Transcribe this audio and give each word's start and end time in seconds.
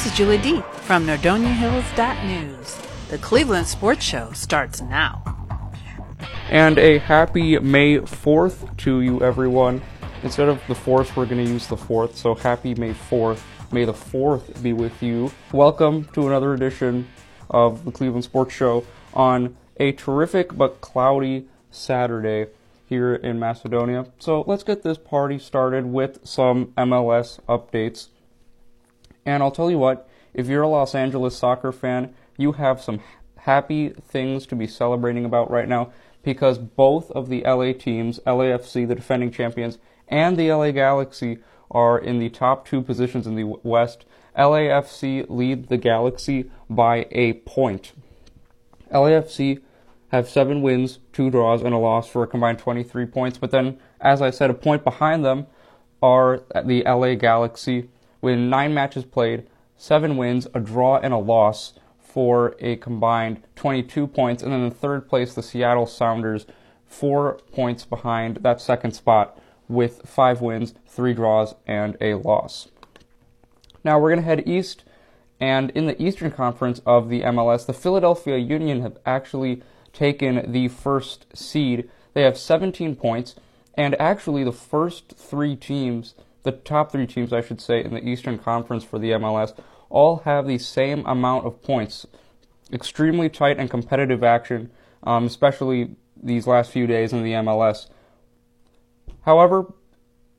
This 0.00 0.12
is 0.12 0.16
Julie 0.16 0.38
D 0.38 0.62
from 0.84 1.04
NordoniaHills.news. 1.04 2.78
The 3.10 3.18
Cleveland 3.18 3.66
Sports 3.66 4.02
Show 4.02 4.32
starts 4.32 4.80
now. 4.80 5.22
And 6.48 6.78
a 6.78 6.96
happy 6.96 7.58
May 7.58 7.98
4th 7.98 8.78
to 8.78 9.02
you, 9.02 9.20
everyone. 9.20 9.82
Instead 10.22 10.48
of 10.48 10.58
the 10.68 10.74
4th, 10.74 11.14
we're 11.16 11.26
going 11.26 11.44
to 11.44 11.52
use 11.52 11.66
the 11.66 11.76
4th, 11.76 12.14
so 12.14 12.34
happy 12.34 12.74
May 12.74 12.94
4th. 12.94 13.42
May 13.72 13.84
the 13.84 13.92
4th 13.92 14.62
be 14.62 14.72
with 14.72 15.02
you. 15.02 15.30
Welcome 15.52 16.06
to 16.14 16.26
another 16.26 16.54
edition 16.54 17.06
of 17.50 17.84
the 17.84 17.92
Cleveland 17.92 18.24
Sports 18.24 18.54
Show 18.54 18.86
on 19.12 19.54
a 19.76 19.92
terrific 19.92 20.56
but 20.56 20.80
cloudy 20.80 21.46
Saturday 21.70 22.46
here 22.86 23.14
in 23.16 23.38
Macedonia. 23.38 24.06
So 24.18 24.44
let's 24.46 24.64
get 24.64 24.82
this 24.82 24.96
party 24.96 25.38
started 25.38 25.84
with 25.84 26.26
some 26.26 26.68
MLS 26.78 27.38
updates. 27.46 28.08
And 29.24 29.42
I'll 29.42 29.50
tell 29.50 29.70
you 29.70 29.78
what, 29.78 30.08
if 30.34 30.46
you're 30.46 30.62
a 30.62 30.68
Los 30.68 30.94
Angeles 30.94 31.36
soccer 31.36 31.72
fan, 31.72 32.14
you 32.36 32.52
have 32.52 32.82
some 32.82 33.00
happy 33.36 33.90
things 33.90 34.46
to 34.46 34.56
be 34.56 34.66
celebrating 34.66 35.24
about 35.24 35.50
right 35.50 35.68
now 35.68 35.92
because 36.22 36.58
both 36.58 37.10
of 37.12 37.28
the 37.28 37.42
LA 37.42 37.72
teams, 37.72 38.20
LAFC, 38.26 38.86
the 38.86 38.94
defending 38.94 39.30
champions, 39.30 39.78
and 40.08 40.36
the 40.36 40.52
LA 40.52 40.70
Galaxy 40.70 41.38
are 41.70 41.98
in 41.98 42.18
the 42.18 42.28
top 42.28 42.66
two 42.66 42.82
positions 42.82 43.26
in 43.26 43.36
the 43.36 43.44
West. 43.62 44.04
LAFC 44.36 45.26
lead 45.28 45.68
the 45.68 45.76
Galaxy 45.76 46.50
by 46.68 47.06
a 47.10 47.34
point. 47.34 47.92
LAFC 48.92 49.60
have 50.08 50.28
seven 50.28 50.62
wins, 50.62 50.98
two 51.12 51.30
draws, 51.30 51.62
and 51.62 51.72
a 51.72 51.78
loss 51.78 52.08
for 52.08 52.22
a 52.22 52.26
combined 52.26 52.58
23 52.58 53.06
points. 53.06 53.38
But 53.38 53.52
then, 53.52 53.78
as 54.00 54.20
I 54.20 54.30
said, 54.30 54.50
a 54.50 54.54
point 54.54 54.82
behind 54.82 55.24
them 55.24 55.46
are 56.02 56.42
the 56.64 56.82
LA 56.82 57.14
Galaxy 57.14 57.88
with 58.20 58.38
nine 58.38 58.74
matches 58.74 59.04
played, 59.04 59.46
seven 59.76 60.16
wins, 60.16 60.46
a 60.54 60.60
draw, 60.60 60.98
and 60.98 61.12
a 61.14 61.18
loss 61.18 61.74
for 61.98 62.56
a 62.58 62.76
combined 62.76 63.42
22 63.56 64.06
points. 64.06 64.42
And 64.42 64.52
then 64.52 64.62
in 64.62 64.70
third 64.70 65.08
place, 65.08 65.34
the 65.34 65.42
Seattle 65.42 65.86
Sounders, 65.86 66.46
four 66.86 67.34
points 67.52 67.84
behind 67.84 68.38
that 68.38 68.60
second 68.60 68.92
spot 68.92 69.38
with 69.68 70.02
five 70.04 70.40
wins, 70.40 70.74
three 70.86 71.14
draws, 71.14 71.54
and 71.66 71.96
a 72.00 72.14
loss. 72.14 72.68
Now 73.84 73.98
we're 73.98 74.10
going 74.10 74.20
to 74.20 74.26
head 74.26 74.46
east, 74.46 74.84
and 75.38 75.70
in 75.70 75.86
the 75.86 76.00
Eastern 76.02 76.30
Conference 76.30 76.82
of 76.84 77.08
the 77.08 77.22
MLS, 77.22 77.64
the 77.64 77.72
Philadelphia 77.72 78.36
Union 78.36 78.82
have 78.82 78.98
actually 79.06 79.62
taken 79.92 80.50
the 80.50 80.68
first 80.68 81.26
seed. 81.34 81.88
They 82.12 82.22
have 82.22 82.36
17 82.36 82.96
points, 82.96 83.36
and 83.74 83.98
actually 84.00 84.44
the 84.44 84.52
first 84.52 85.14
three 85.16 85.56
teams, 85.56 86.14
the 86.42 86.52
top 86.52 86.92
three 86.92 87.06
teams, 87.06 87.32
I 87.32 87.40
should 87.40 87.60
say, 87.60 87.82
in 87.82 87.94
the 87.94 88.06
Eastern 88.06 88.38
Conference 88.38 88.84
for 88.84 88.98
the 88.98 89.10
MLS, 89.10 89.54
all 89.88 90.18
have 90.18 90.46
the 90.46 90.58
same 90.58 91.04
amount 91.06 91.46
of 91.46 91.62
points. 91.62 92.06
Extremely 92.72 93.28
tight 93.28 93.58
and 93.58 93.68
competitive 93.68 94.22
action, 94.22 94.70
um, 95.02 95.26
especially 95.26 95.96
these 96.22 96.46
last 96.46 96.70
few 96.70 96.86
days 96.86 97.12
in 97.12 97.22
the 97.22 97.32
MLS. 97.32 97.88
However, 99.22 99.72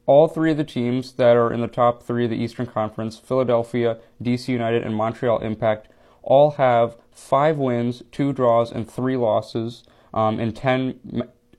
all 0.06 0.28
three 0.28 0.52
of 0.52 0.58
the 0.58 0.64
teams 0.64 1.14
that 1.14 1.36
are 1.36 1.54
in 1.54 1.62
the 1.62 1.68
top 1.68 2.04
three 2.04 2.26
of 2.26 2.30
the 2.30 2.38
Eastern 2.38 2.66
Conference, 2.66 3.20
Philadelphia, 3.20 3.98
DC 4.22 4.48
United, 4.48 4.84
and 4.84 4.96
Montreal 4.96 5.40
Impact, 5.40 5.88
all 6.24 6.52
have 6.52 6.96
five 7.12 7.58
wins, 7.58 8.04
two 8.12 8.34
draws, 8.34 8.72
and 8.72 8.90
three 8.90 9.18
losses 9.18 9.84
um, 10.14 10.40
in 10.40 10.54
ten 10.54 11.00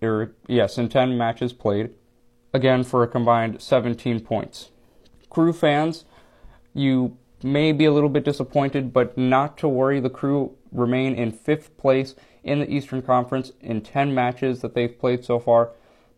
or 0.01 0.33
yes 0.47 0.79
in 0.79 0.89
ten 0.89 1.17
matches 1.17 1.53
played. 1.53 1.91
Again, 2.53 2.85
for 2.85 3.03
a 3.03 3.09
combined 3.09 3.63
17 3.63 4.21
points. 4.21 4.71
Crew 5.31 5.53
fans, 5.53 6.05
you 6.75 7.17
may 7.43 7.73
be 7.73 7.87
a 7.87 7.93
little 7.93 8.11
bit 8.11 8.25
disappointed, 8.25 8.93
but 8.93 9.17
not 9.17 9.57
to 9.59 9.69
worry. 9.69 10.01
The 10.01 10.11
Crew 10.11 10.57
remain 10.71 11.15
in 11.15 11.33
fifth 11.33 11.77
place 11.77 12.15
in 12.45 12.61
the 12.61 12.71
Eastern 12.71 13.03
Conference 13.03 13.53
in 13.61 13.81
10 13.81 14.15
matches 14.15 14.61
that 14.61 14.75
they've 14.75 14.99
played 14.99 15.25
so 15.25 15.39
far. 15.39 15.71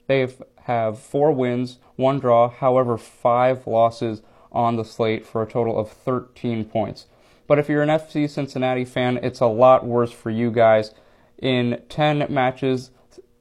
They 0.06 0.27
have 0.62 0.99
four 0.99 1.33
wins, 1.33 1.78
one 1.97 2.19
draw, 2.19 2.49
however, 2.51 2.99
five 2.99 3.66
losses 3.66 4.22
on 4.51 4.77
the 4.77 4.84
slate 4.84 5.27
for 5.27 5.43
a 5.43 5.51
total 5.51 5.78
of 5.78 5.91
13 5.91 6.65
points. 6.65 7.06
But 7.47 7.59
if 7.59 7.69
you're 7.69 7.83
an 7.83 7.89
FC 7.89 8.28
Cincinnati 8.28 8.84
fan, 8.84 9.19
it's 9.22 9.41
a 9.41 9.47
lot 9.47 9.87
worse 9.87 10.11
for 10.12 10.31
you 10.31 10.51
guys. 10.51 10.93
In 11.39 11.83
10 11.89 12.27
matches, 12.31 12.91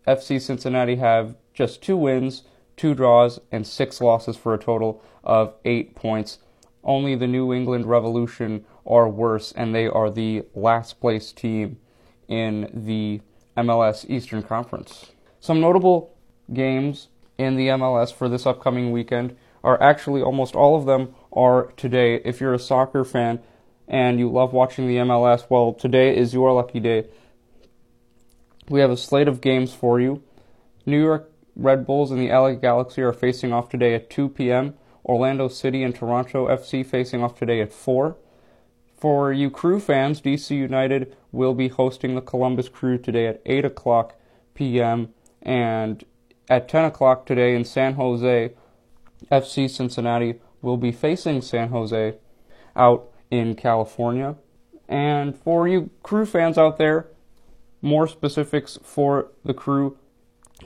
FC 0.07 0.41
Cincinnati 0.41 0.97
have 0.97 1.35
just 1.53 1.81
two 1.81 1.95
wins, 1.95 2.43
two 2.77 2.93
draws, 2.93 3.39
and 3.51 3.65
six 3.65 4.01
losses 4.01 4.37
for 4.37 4.53
a 4.53 4.59
total 4.59 5.03
of 5.23 5.53
eight 5.65 5.95
points. 5.95 6.39
Only 6.83 7.15
the 7.15 7.27
New 7.27 7.53
England 7.53 7.85
Revolution 7.85 8.65
are 8.85 9.07
worse, 9.07 9.51
and 9.51 9.73
they 9.73 9.87
are 9.87 10.09
the 10.09 10.43
last 10.53 10.99
place 10.99 11.31
team 11.31 11.77
in 12.27 12.69
the 12.73 13.21
MLS 13.55 14.09
Eastern 14.09 14.43
Conference. 14.43 15.11
Some 15.39 15.61
notable 15.61 16.15
games 16.51 17.07
in 17.37 17.55
the 17.55 17.67
MLS 17.67 18.13
for 18.13 18.27
this 18.27 18.45
upcoming 18.45 18.91
weekend 18.91 19.35
are 19.63 19.81
actually 19.81 20.21
almost 20.21 20.55
all 20.55 20.75
of 20.75 20.85
them 20.85 21.15
are 21.31 21.71
today. 21.77 22.21
If 22.25 22.41
you're 22.41 22.53
a 22.53 22.59
soccer 22.59 23.05
fan, 23.05 23.39
and 23.87 24.19
you 24.19 24.29
love 24.29 24.53
watching 24.53 24.87
the 24.87 24.97
MLS, 24.97 25.45
well, 25.49 25.73
today 25.73 26.15
is 26.15 26.33
your 26.33 26.51
lucky 26.53 26.79
day. 26.79 27.05
We 28.69 28.79
have 28.79 28.91
a 28.91 28.97
slate 28.97 29.27
of 29.27 29.41
games 29.41 29.73
for 29.73 29.99
you. 29.99 30.23
New 30.85 31.01
York 31.01 31.31
Red 31.55 31.85
Bulls 31.85 32.11
and 32.11 32.19
the 32.19 32.29
LA 32.29 32.53
Galaxy 32.53 33.01
are 33.01 33.13
facing 33.13 33.53
off 33.53 33.69
today 33.69 33.93
at 33.93 34.09
2 34.09 34.29
p.m. 34.29 34.73
Orlando 35.05 35.47
City 35.47 35.83
and 35.83 35.93
Toronto 35.93 36.47
FC 36.47 36.85
facing 36.85 37.21
off 37.23 37.37
today 37.37 37.61
at 37.61 37.73
4. 37.73 38.15
For 38.97 39.33
you 39.33 39.49
Crew 39.49 39.79
fans, 39.79 40.21
DC 40.21 40.51
United 40.51 41.15
will 41.31 41.53
be 41.53 41.67
hosting 41.67 42.15
the 42.15 42.21
Columbus 42.21 42.69
Crew 42.69 42.97
today 42.97 43.27
at 43.27 43.41
8 43.45 43.65
o'clock 43.65 44.15
p.m. 44.53 45.09
And 45.41 46.03
at 46.49 46.69
10 46.69 46.85
o'clock 46.85 47.25
today 47.25 47.55
in 47.55 47.65
San 47.65 47.95
Jose, 47.95 48.53
FC 49.31 49.69
Cincinnati 49.69 50.39
will 50.61 50.77
be 50.77 50.91
facing 50.91 51.41
San 51.41 51.69
Jose 51.69 52.15
out 52.75 53.09
in 53.29 53.55
California. 53.55 54.35
And 54.87 55.37
for 55.37 55.67
you 55.67 55.89
crew 56.01 56.25
fans 56.25 56.57
out 56.57 56.77
there, 56.77 57.07
more 57.81 58.07
specifics 58.07 58.79
for 58.83 59.31
the 59.43 59.53
crew. 59.53 59.97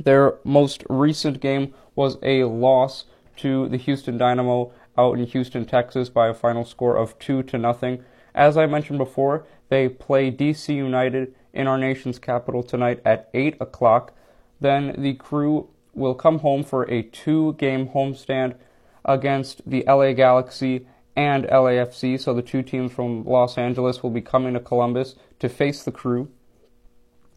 Their 0.03 0.35
most 0.43 0.83
recent 0.89 1.39
game 1.39 1.73
was 1.95 2.17
a 2.21 2.43
loss 2.43 3.05
to 3.37 3.67
the 3.69 3.77
Houston 3.77 4.17
Dynamo 4.17 4.71
out 4.97 5.17
in 5.17 5.25
Houston, 5.25 5.65
Texas 5.65 6.09
by 6.09 6.27
a 6.27 6.33
final 6.33 6.65
score 6.65 6.95
of 6.95 7.17
2 7.19 7.43
to 7.43 7.57
nothing. 7.57 8.03
As 8.33 8.57
I 8.57 8.65
mentioned 8.65 8.97
before, 8.97 9.45
they 9.69 9.89
play 9.89 10.31
DC 10.31 10.75
United 10.75 11.33
in 11.53 11.67
our 11.67 11.77
nation's 11.77 12.19
capital 12.19 12.63
tonight 12.63 13.01
at 13.05 13.29
8 13.33 13.57
o'clock. 13.59 14.13
Then 14.59 14.95
the 14.97 15.13
crew 15.15 15.69
will 15.93 16.15
come 16.15 16.39
home 16.39 16.63
for 16.63 16.83
a 16.83 17.01
two 17.01 17.53
game 17.53 17.89
homestand 17.89 18.55
against 19.03 19.67
the 19.69 19.83
LA 19.87 20.13
Galaxy 20.13 20.85
and 21.15 21.45
LAFC. 21.45 22.19
So 22.19 22.33
the 22.33 22.41
two 22.41 22.61
teams 22.61 22.91
from 22.91 23.25
Los 23.25 23.57
Angeles 23.57 24.03
will 24.03 24.11
be 24.11 24.21
coming 24.21 24.53
to 24.53 24.59
Columbus 24.59 25.15
to 25.39 25.49
face 25.49 25.83
the 25.83 25.91
crew. 25.91 26.29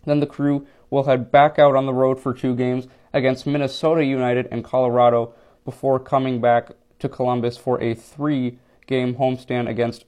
Then 0.04 0.20
the 0.20 0.26
crew 0.26 0.66
will 0.90 1.04
head 1.04 1.30
back 1.30 1.58
out 1.58 1.76
on 1.76 1.86
the 1.86 1.94
road 1.94 2.20
for 2.20 2.34
two 2.34 2.54
games 2.54 2.86
against 3.12 3.46
Minnesota 3.46 4.04
United 4.04 4.48
and 4.50 4.64
Colorado 4.64 5.32
before 5.64 5.98
coming 5.98 6.40
back 6.40 6.72
to 6.98 7.08
Columbus 7.08 7.56
for 7.56 7.80
a 7.80 7.94
three 7.94 8.58
game 8.86 9.14
homestand 9.14 9.68
against 9.68 10.04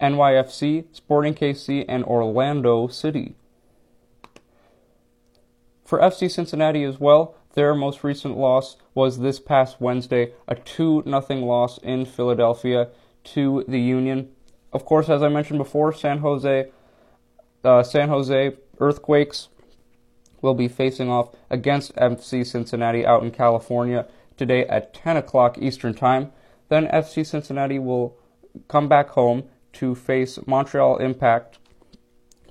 NYFC, 0.00 0.84
Sporting 0.92 1.34
KC, 1.34 1.84
and 1.88 2.04
Orlando 2.04 2.86
City. 2.86 3.34
For 5.84 5.98
FC 5.98 6.30
Cincinnati 6.30 6.84
as 6.84 7.00
well, 7.00 7.34
their 7.54 7.74
most 7.74 8.04
recent 8.04 8.36
loss 8.36 8.76
was 8.94 9.18
this 9.18 9.40
past 9.40 9.80
Wednesday, 9.80 10.32
a 10.46 10.54
2 10.54 11.02
0 11.04 11.44
loss 11.44 11.78
in 11.78 12.06
Philadelphia 12.06 12.88
to 13.24 13.64
the 13.66 13.80
Union. 13.80 14.30
Of 14.72 14.84
course, 14.84 15.08
as 15.08 15.22
I 15.22 15.28
mentioned 15.28 15.58
before, 15.58 15.92
San 15.92 16.18
Jose, 16.18 16.70
uh, 17.64 17.82
San 17.82 18.08
Jose 18.08 18.56
Earthquakes 18.78 19.48
will 20.42 20.54
be 20.54 20.68
facing 20.68 21.08
off 21.08 21.34
against 21.48 21.94
FC 21.96 22.46
Cincinnati 22.46 23.04
out 23.04 23.22
in 23.22 23.30
California 23.30 24.06
today 24.36 24.66
at 24.66 24.94
10 24.94 25.16
o'clock 25.16 25.58
Eastern 25.58 25.94
Time. 25.94 26.32
Then 26.68 26.86
FC 26.86 27.26
Cincinnati 27.26 27.78
will 27.78 28.16
come 28.68 28.88
back 28.88 29.10
home 29.10 29.44
to 29.74 29.94
face 29.94 30.38
Montreal 30.46 30.96
Impact 30.98 31.58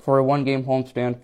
for 0.01 0.17
a 0.17 0.23
one 0.23 0.43
game 0.43 0.65
homestand 0.65 1.19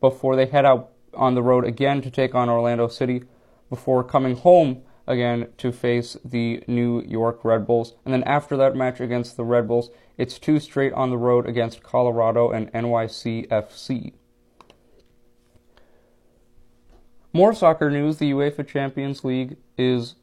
before 0.00 0.36
they 0.36 0.46
head 0.46 0.64
out 0.64 0.90
on 1.14 1.34
the 1.34 1.42
road 1.42 1.64
again 1.64 2.00
to 2.02 2.10
take 2.10 2.34
on 2.34 2.48
Orlando 2.48 2.88
City 2.88 3.24
before 3.68 4.04
coming 4.04 4.36
home 4.36 4.82
again 5.06 5.48
to 5.58 5.72
face 5.72 6.16
the 6.24 6.62
New 6.66 7.02
York 7.02 7.44
Red 7.44 7.66
Bulls. 7.66 7.94
And 8.04 8.14
then 8.14 8.22
after 8.24 8.56
that 8.56 8.76
match 8.76 9.00
against 9.00 9.36
the 9.36 9.44
Red 9.44 9.66
Bulls, 9.66 9.90
it's 10.16 10.38
two 10.38 10.60
straight 10.60 10.92
on 10.92 11.10
the 11.10 11.18
road 11.18 11.46
against 11.46 11.82
Colorado 11.82 12.50
and 12.50 12.72
NYCFC. 12.72 14.12
More 17.34 17.54
soccer 17.54 17.90
news 17.90 18.18
the 18.18 18.30
UEFA 18.30 18.66
Champions 18.66 19.24
League 19.24 19.56
is 19.78 20.16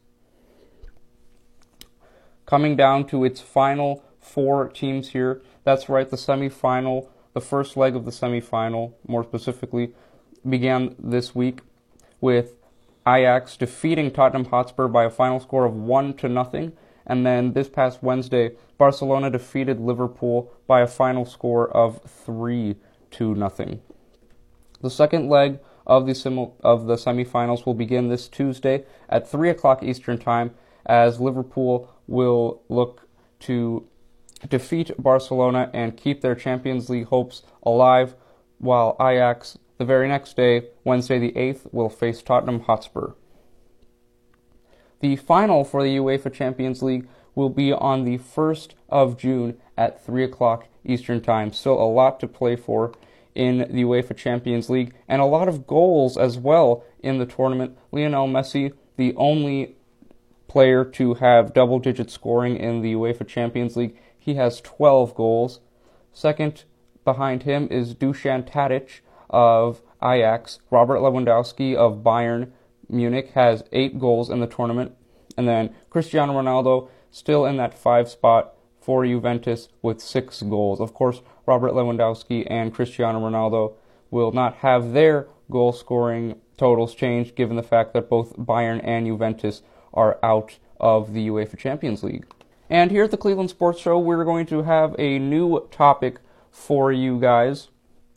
coming 2.46 2.76
down 2.76 3.04
to 3.08 3.24
its 3.24 3.40
final 3.40 4.04
four 4.20 4.68
teams 4.68 5.08
here. 5.08 5.42
That's 5.64 5.88
right, 5.88 6.08
the 6.08 6.16
semifinal, 6.16 7.08
the 7.32 7.40
first 7.40 7.76
leg 7.76 7.96
of 7.96 8.04
the 8.04 8.12
semifinal, 8.12 8.92
more 9.08 9.24
specifically, 9.24 9.92
began 10.48 10.94
this 11.00 11.34
week 11.34 11.62
with 12.20 12.54
Ajax 13.06 13.56
defeating 13.56 14.12
Tottenham 14.12 14.44
Hotspur 14.44 14.86
by 14.86 15.04
a 15.04 15.10
final 15.10 15.40
score 15.40 15.64
of 15.64 15.74
1 15.74 16.14
to 16.18 16.28
nothing. 16.28 16.72
And 17.06 17.26
then 17.26 17.54
this 17.54 17.68
past 17.68 18.04
Wednesday, 18.04 18.52
Barcelona 18.78 19.30
defeated 19.30 19.80
Liverpool 19.80 20.52
by 20.68 20.80
a 20.80 20.86
final 20.86 21.24
score 21.24 21.68
of 21.76 22.00
3 22.04 22.76
to 23.12 23.34
nothing. 23.34 23.80
The 24.80 24.90
second 24.90 25.28
leg 25.28 25.58
of 25.90 26.06
the 26.06 26.14
sim- 26.14 26.52
of 26.62 26.86
the 26.86 26.94
semifinals 26.94 27.66
will 27.66 27.74
begin 27.74 28.08
this 28.08 28.28
Tuesday 28.28 28.84
at 29.08 29.28
3 29.28 29.50
o'clock 29.50 29.82
Eastern 29.82 30.18
Time 30.18 30.52
as 30.86 31.20
Liverpool 31.20 31.92
will 32.06 32.62
look 32.68 33.08
to 33.40 33.86
defeat 34.48 34.92
Barcelona 35.02 35.68
and 35.74 35.96
keep 35.96 36.20
their 36.20 36.36
Champions 36.36 36.88
League 36.88 37.06
hopes 37.06 37.42
alive, 37.64 38.14
while 38.58 38.96
Ajax, 39.00 39.58
the 39.78 39.84
very 39.84 40.06
next 40.06 40.36
day, 40.36 40.68
Wednesday 40.84 41.18
the 41.18 41.32
8th, 41.32 41.66
will 41.72 41.90
face 41.90 42.22
Tottenham 42.22 42.60
Hotspur. 42.60 43.14
The 45.00 45.16
final 45.16 45.64
for 45.64 45.82
the 45.82 45.96
UEFA 45.96 46.32
Champions 46.32 46.82
League 46.82 47.08
will 47.34 47.50
be 47.50 47.72
on 47.72 48.04
the 48.04 48.18
1st 48.18 48.74
of 48.88 49.18
June 49.18 49.56
at 49.76 50.04
3 50.04 50.22
o'clock 50.22 50.68
Eastern 50.84 51.20
Time. 51.20 51.52
Still 51.52 51.82
a 51.82 51.90
lot 51.90 52.20
to 52.20 52.28
play 52.28 52.54
for 52.54 52.92
in 53.34 53.58
the 53.58 53.84
UEFA 53.84 54.16
Champions 54.16 54.68
League 54.68 54.94
and 55.08 55.22
a 55.22 55.26
lot 55.26 55.48
of 55.48 55.66
goals 55.66 56.16
as 56.16 56.38
well 56.38 56.84
in 57.00 57.18
the 57.18 57.26
tournament. 57.26 57.76
Lionel 57.92 58.28
Messi, 58.28 58.72
the 58.96 59.14
only 59.16 59.76
player 60.48 60.84
to 60.84 61.14
have 61.14 61.54
double 61.54 61.78
digit 61.78 62.10
scoring 62.10 62.56
in 62.56 62.82
the 62.82 62.94
UEFA 62.94 63.26
Champions 63.26 63.76
League, 63.76 63.96
he 64.18 64.34
has 64.34 64.60
12 64.60 65.14
goals. 65.14 65.60
Second 66.12 66.64
behind 67.04 67.44
him 67.44 67.68
is 67.70 67.94
Dusan 67.94 68.48
Tadic 68.48 69.00
of 69.30 69.80
Ajax. 70.02 70.58
Robert 70.70 70.98
Lewandowski 70.98 71.74
of 71.74 72.02
Bayern 72.02 72.50
Munich 72.88 73.30
has 73.34 73.62
8 73.72 73.98
goals 73.98 74.28
in 74.28 74.40
the 74.40 74.46
tournament. 74.46 74.92
And 75.36 75.46
then 75.48 75.74
Cristiano 75.88 76.32
Ronaldo 76.32 76.88
still 77.10 77.46
in 77.46 77.56
that 77.56 77.78
5 77.78 78.08
spot 78.08 78.54
for 78.90 79.06
Juventus 79.06 79.68
with 79.82 80.00
6 80.00 80.42
goals. 80.42 80.80
Of 80.80 80.94
course, 80.94 81.20
Robert 81.46 81.74
Lewandowski 81.74 82.44
and 82.50 82.74
Cristiano 82.74 83.20
Ronaldo 83.20 83.74
will 84.10 84.32
not 84.32 84.56
have 84.56 84.94
their 84.94 85.28
goal 85.48 85.72
scoring 85.72 86.40
totals 86.56 86.92
changed 86.92 87.36
given 87.36 87.54
the 87.54 87.62
fact 87.62 87.92
that 87.92 88.08
both 88.08 88.36
Bayern 88.36 88.80
and 88.82 89.06
Juventus 89.06 89.62
are 89.94 90.18
out 90.24 90.58
of 90.80 91.12
the 91.12 91.28
UEFA 91.28 91.56
Champions 91.56 92.02
League. 92.02 92.26
And 92.68 92.90
here 92.90 93.04
at 93.04 93.12
the 93.12 93.16
Cleveland 93.16 93.50
Sports 93.50 93.78
Show, 93.78 93.96
we're 93.96 94.24
going 94.24 94.46
to 94.46 94.64
have 94.64 94.96
a 94.98 95.20
new 95.20 95.68
topic 95.70 96.18
for 96.50 96.90
you 96.90 97.20
guys. 97.20 97.68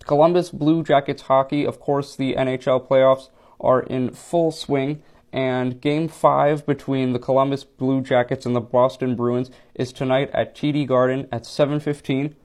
Columbus 0.07 0.49
Blue 0.49 0.81
Jackets 0.81 1.21
hockey, 1.21 1.67
of 1.67 1.79
course, 1.79 2.15
the 2.15 2.33
NHL 2.33 2.87
playoffs 2.87 3.29
are 3.61 3.81
in 3.81 4.09
full 4.09 4.51
swing, 4.51 5.03
and 5.33 5.81
game 5.81 6.07
five 6.07 6.63
between 6.65 7.11
the 7.11 7.19
Columbus 7.19 7.63
Blue 7.63 8.01
Jackets 8.01 8.45
and 8.45 8.55
the 8.55 8.61
Boston 8.61 9.15
Bruins 9.15 9.49
is 9.73 9.91
tonight 9.91 10.29
at 10.31 10.55
TD 10.55 10.85
Garden 10.87 11.27
at 11.31 11.43
7:15. 11.45 12.35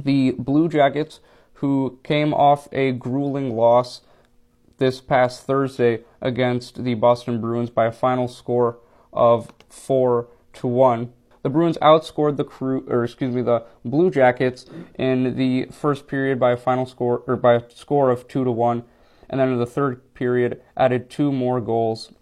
The 0.00 0.30
Blue 0.38 0.68
Jackets, 0.68 1.18
who 1.54 1.98
came 2.04 2.32
off 2.32 2.68
a 2.72 2.92
grueling 2.92 3.56
loss 3.56 4.02
this 4.78 5.00
past 5.00 5.44
Thursday 5.44 6.04
against 6.20 6.84
the 6.84 6.94
Boston 6.94 7.40
Bruins 7.40 7.70
by 7.70 7.86
a 7.86 7.92
final 7.92 8.28
score 8.28 8.78
of 9.12 9.52
four 9.68 10.28
to 10.54 10.68
one. 10.68 11.12
The 11.42 11.50
Bruins 11.50 11.76
outscored 11.82 12.36
the 12.36 12.44
crew, 12.44 12.86
or 12.88 13.02
excuse 13.02 13.34
me, 13.34 13.42
the 13.42 13.64
Blue 13.84 14.10
Jackets 14.10 14.64
in 14.96 15.36
the 15.36 15.66
first 15.72 16.06
period 16.06 16.38
by 16.38 16.52
a 16.52 16.56
final 16.56 16.86
score, 16.86 17.24
or 17.26 17.34
by 17.34 17.54
a 17.54 17.70
score 17.70 18.10
of 18.10 18.28
two 18.28 18.44
to 18.44 18.52
one, 18.52 18.84
and 19.28 19.40
then 19.40 19.48
in 19.48 19.58
the 19.58 19.66
third 19.66 20.11
period 20.22 20.62
added 20.76 21.10
two 21.10 21.32
more 21.32 21.60
goals 21.60 22.12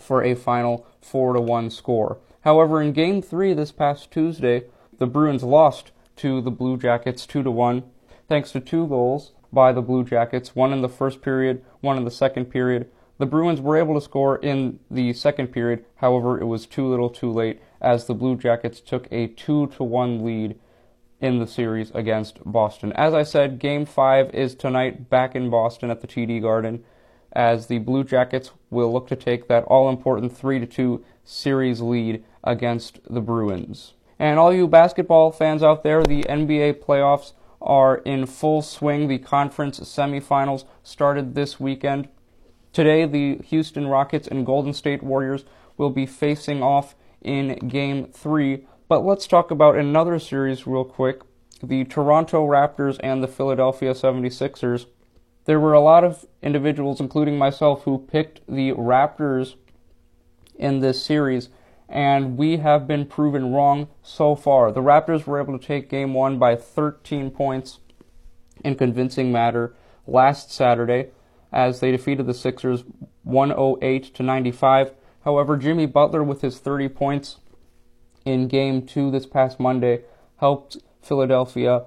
for 0.00 0.24
a 0.24 0.34
final 0.34 0.86
four 1.02 1.34
to 1.34 1.40
one 1.40 1.68
score. 1.68 2.16
However, 2.40 2.80
in 2.80 2.94
Game 2.94 3.20
Three 3.20 3.52
this 3.52 3.70
past 3.70 4.10
Tuesday, 4.10 4.62
the 4.98 5.06
Bruins 5.06 5.42
lost 5.42 5.90
to 6.16 6.40
the 6.40 6.50
Blue 6.50 6.78
Jackets 6.78 7.26
two 7.26 7.42
to 7.42 7.50
one, 7.50 7.82
thanks 8.26 8.52
to 8.52 8.60
two 8.60 8.86
goals 8.86 9.32
by 9.52 9.70
the 9.70 9.82
Blue 9.82 10.02
Jackets, 10.02 10.56
one 10.56 10.72
in 10.72 10.80
the 10.80 10.88
first 10.88 11.20
period, 11.20 11.62
one 11.82 11.98
in 11.98 12.06
the 12.06 12.10
second 12.10 12.46
period. 12.46 12.88
The 13.18 13.26
Bruins 13.26 13.60
were 13.60 13.76
able 13.76 13.96
to 13.96 14.00
score 14.00 14.38
in 14.38 14.78
the 14.90 15.12
second 15.12 15.48
period, 15.48 15.84
however, 15.96 16.40
it 16.40 16.46
was 16.46 16.64
too 16.64 16.88
little 16.88 17.10
too 17.10 17.30
late 17.30 17.60
as 17.82 18.06
the 18.06 18.14
Blue 18.14 18.34
Jackets 18.34 18.80
took 18.80 19.06
a 19.12 19.26
2 19.26 19.66
to 19.66 19.84
1 19.84 20.24
lead 20.24 20.58
in 21.20 21.38
the 21.38 21.46
series 21.46 21.90
against 21.90 22.38
Boston. 22.46 22.94
As 22.94 23.12
I 23.12 23.24
said, 23.24 23.58
game 23.58 23.84
5 23.84 24.34
is 24.34 24.54
tonight 24.54 25.10
back 25.10 25.36
in 25.36 25.50
Boston 25.50 25.90
at 25.90 26.00
the 26.00 26.06
TD 26.06 26.40
Garden 26.40 26.82
as 27.32 27.66
the 27.66 27.78
Blue 27.78 28.04
Jackets 28.04 28.50
will 28.70 28.92
look 28.92 29.08
to 29.08 29.16
take 29.16 29.48
that 29.48 29.64
all 29.64 29.88
important 29.88 30.36
3 30.36 30.60
to 30.60 30.66
2 30.66 31.04
series 31.24 31.80
lead 31.80 32.24
against 32.44 33.00
the 33.08 33.20
Bruins. 33.20 33.94
And 34.18 34.38
all 34.38 34.52
you 34.52 34.68
basketball 34.68 35.32
fans 35.32 35.62
out 35.62 35.82
there, 35.82 36.02
the 36.02 36.22
NBA 36.24 36.74
playoffs 36.74 37.32
are 37.60 37.98
in 37.98 38.26
full 38.26 38.62
swing. 38.62 39.08
The 39.08 39.18
conference 39.18 39.80
semifinals 39.80 40.64
started 40.82 41.34
this 41.34 41.58
weekend. 41.58 42.08
Today, 42.72 43.04
the 43.04 43.38
Houston 43.46 43.86
Rockets 43.86 44.28
and 44.28 44.46
Golden 44.46 44.72
State 44.72 45.02
Warriors 45.02 45.44
will 45.76 45.90
be 45.90 46.06
facing 46.06 46.62
off 46.62 46.94
in 47.20 47.68
Game 47.68 48.06
3. 48.06 48.66
But 48.88 49.04
let's 49.04 49.26
talk 49.26 49.50
about 49.50 49.76
another 49.76 50.18
series 50.18 50.66
real 50.66 50.84
quick 50.84 51.22
the 51.62 51.84
Toronto 51.84 52.46
Raptors 52.46 52.98
and 53.00 53.22
the 53.22 53.28
Philadelphia 53.28 53.92
76ers. 53.92 54.86
There 55.44 55.60
were 55.60 55.72
a 55.72 55.80
lot 55.80 56.04
of 56.04 56.24
individuals, 56.40 57.00
including 57.00 57.36
myself, 57.36 57.82
who 57.82 57.98
picked 57.98 58.40
the 58.46 58.72
Raptors 58.72 59.56
in 60.54 60.80
this 60.80 61.04
series, 61.04 61.48
and 61.88 62.36
we 62.36 62.58
have 62.58 62.86
been 62.86 63.06
proven 63.06 63.52
wrong 63.52 63.88
so 64.02 64.34
far. 64.36 64.70
The 64.70 64.80
Raptors 64.80 65.26
were 65.26 65.40
able 65.40 65.58
to 65.58 65.64
take 65.64 65.90
game 65.90 66.14
one 66.14 66.38
by 66.38 66.56
13 66.56 67.30
points 67.30 67.80
in 68.64 68.76
convincing 68.76 69.32
manner 69.32 69.74
last 70.06 70.52
Saturday 70.52 71.10
as 71.52 71.80
they 71.80 71.90
defeated 71.90 72.26
the 72.26 72.34
Sixers 72.34 72.84
108 73.24 74.14
to 74.14 74.22
95. 74.22 74.92
However, 75.24 75.56
Jimmy 75.56 75.86
Butler, 75.86 76.22
with 76.22 76.40
his 76.40 76.58
30 76.58 76.88
points 76.88 77.36
in 78.24 78.48
game 78.48 78.86
two 78.86 79.10
this 79.10 79.26
past 79.26 79.60
Monday, 79.60 80.02
helped 80.38 80.78
Philadelphia 81.02 81.84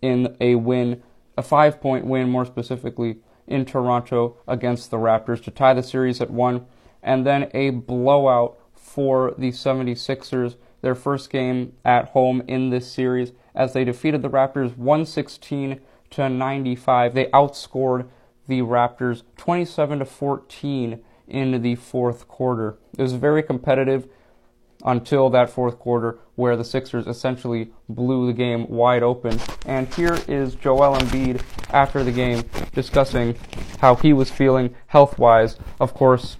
in 0.00 0.36
a 0.40 0.54
win, 0.54 1.02
a 1.36 1.42
five 1.42 1.80
point 1.80 2.06
win 2.06 2.28
more 2.28 2.44
specifically, 2.44 3.18
in 3.46 3.64
Toronto 3.64 4.36
against 4.48 4.90
the 4.90 4.96
Raptors 4.96 5.42
to 5.44 5.50
tie 5.50 5.74
the 5.74 5.82
series 5.82 6.20
at 6.20 6.30
one, 6.30 6.66
and 7.02 7.26
then 7.26 7.50
a 7.54 7.70
blowout 7.70 8.58
for 8.74 9.34
the 9.38 9.50
76ers, 9.50 10.56
their 10.82 10.94
first 10.94 11.30
game 11.30 11.72
at 11.84 12.08
home 12.08 12.42
in 12.48 12.70
this 12.70 12.90
series, 12.90 13.32
as 13.54 13.72
they 13.72 13.84
defeated 13.84 14.22
the 14.22 14.30
Raptors 14.30 14.76
116 14.76 15.80
to 16.10 16.28
95. 16.28 17.14
They 17.14 17.26
outscored 17.26 18.08
the 18.46 18.60
Raptors 18.60 19.22
27 19.36 20.00
to 20.00 20.04
14 20.04 21.00
in 21.26 21.62
the 21.62 21.74
fourth 21.74 22.28
quarter. 22.28 22.78
It 22.96 23.02
was 23.02 23.14
very 23.14 23.42
competitive 23.42 24.08
until 24.86 25.28
that 25.30 25.50
fourth 25.50 25.78
quarter 25.78 26.18
where 26.36 26.56
the 26.56 26.64
Sixers 26.64 27.06
essentially 27.06 27.72
blew 27.88 28.26
the 28.26 28.32
game 28.32 28.68
wide 28.68 29.02
open. 29.02 29.38
And 29.66 29.92
here 29.92 30.18
is 30.28 30.54
Joel 30.54 30.96
Embiid 30.96 31.42
after 31.70 32.04
the 32.04 32.12
game 32.12 32.44
discussing 32.72 33.34
how 33.80 33.96
he 33.96 34.12
was 34.12 34.30
feeling 34.30 34.74
health 34.86 35.18
wise. 35.18 35.58
Of 35.80 35.92
course, 35.92 36.36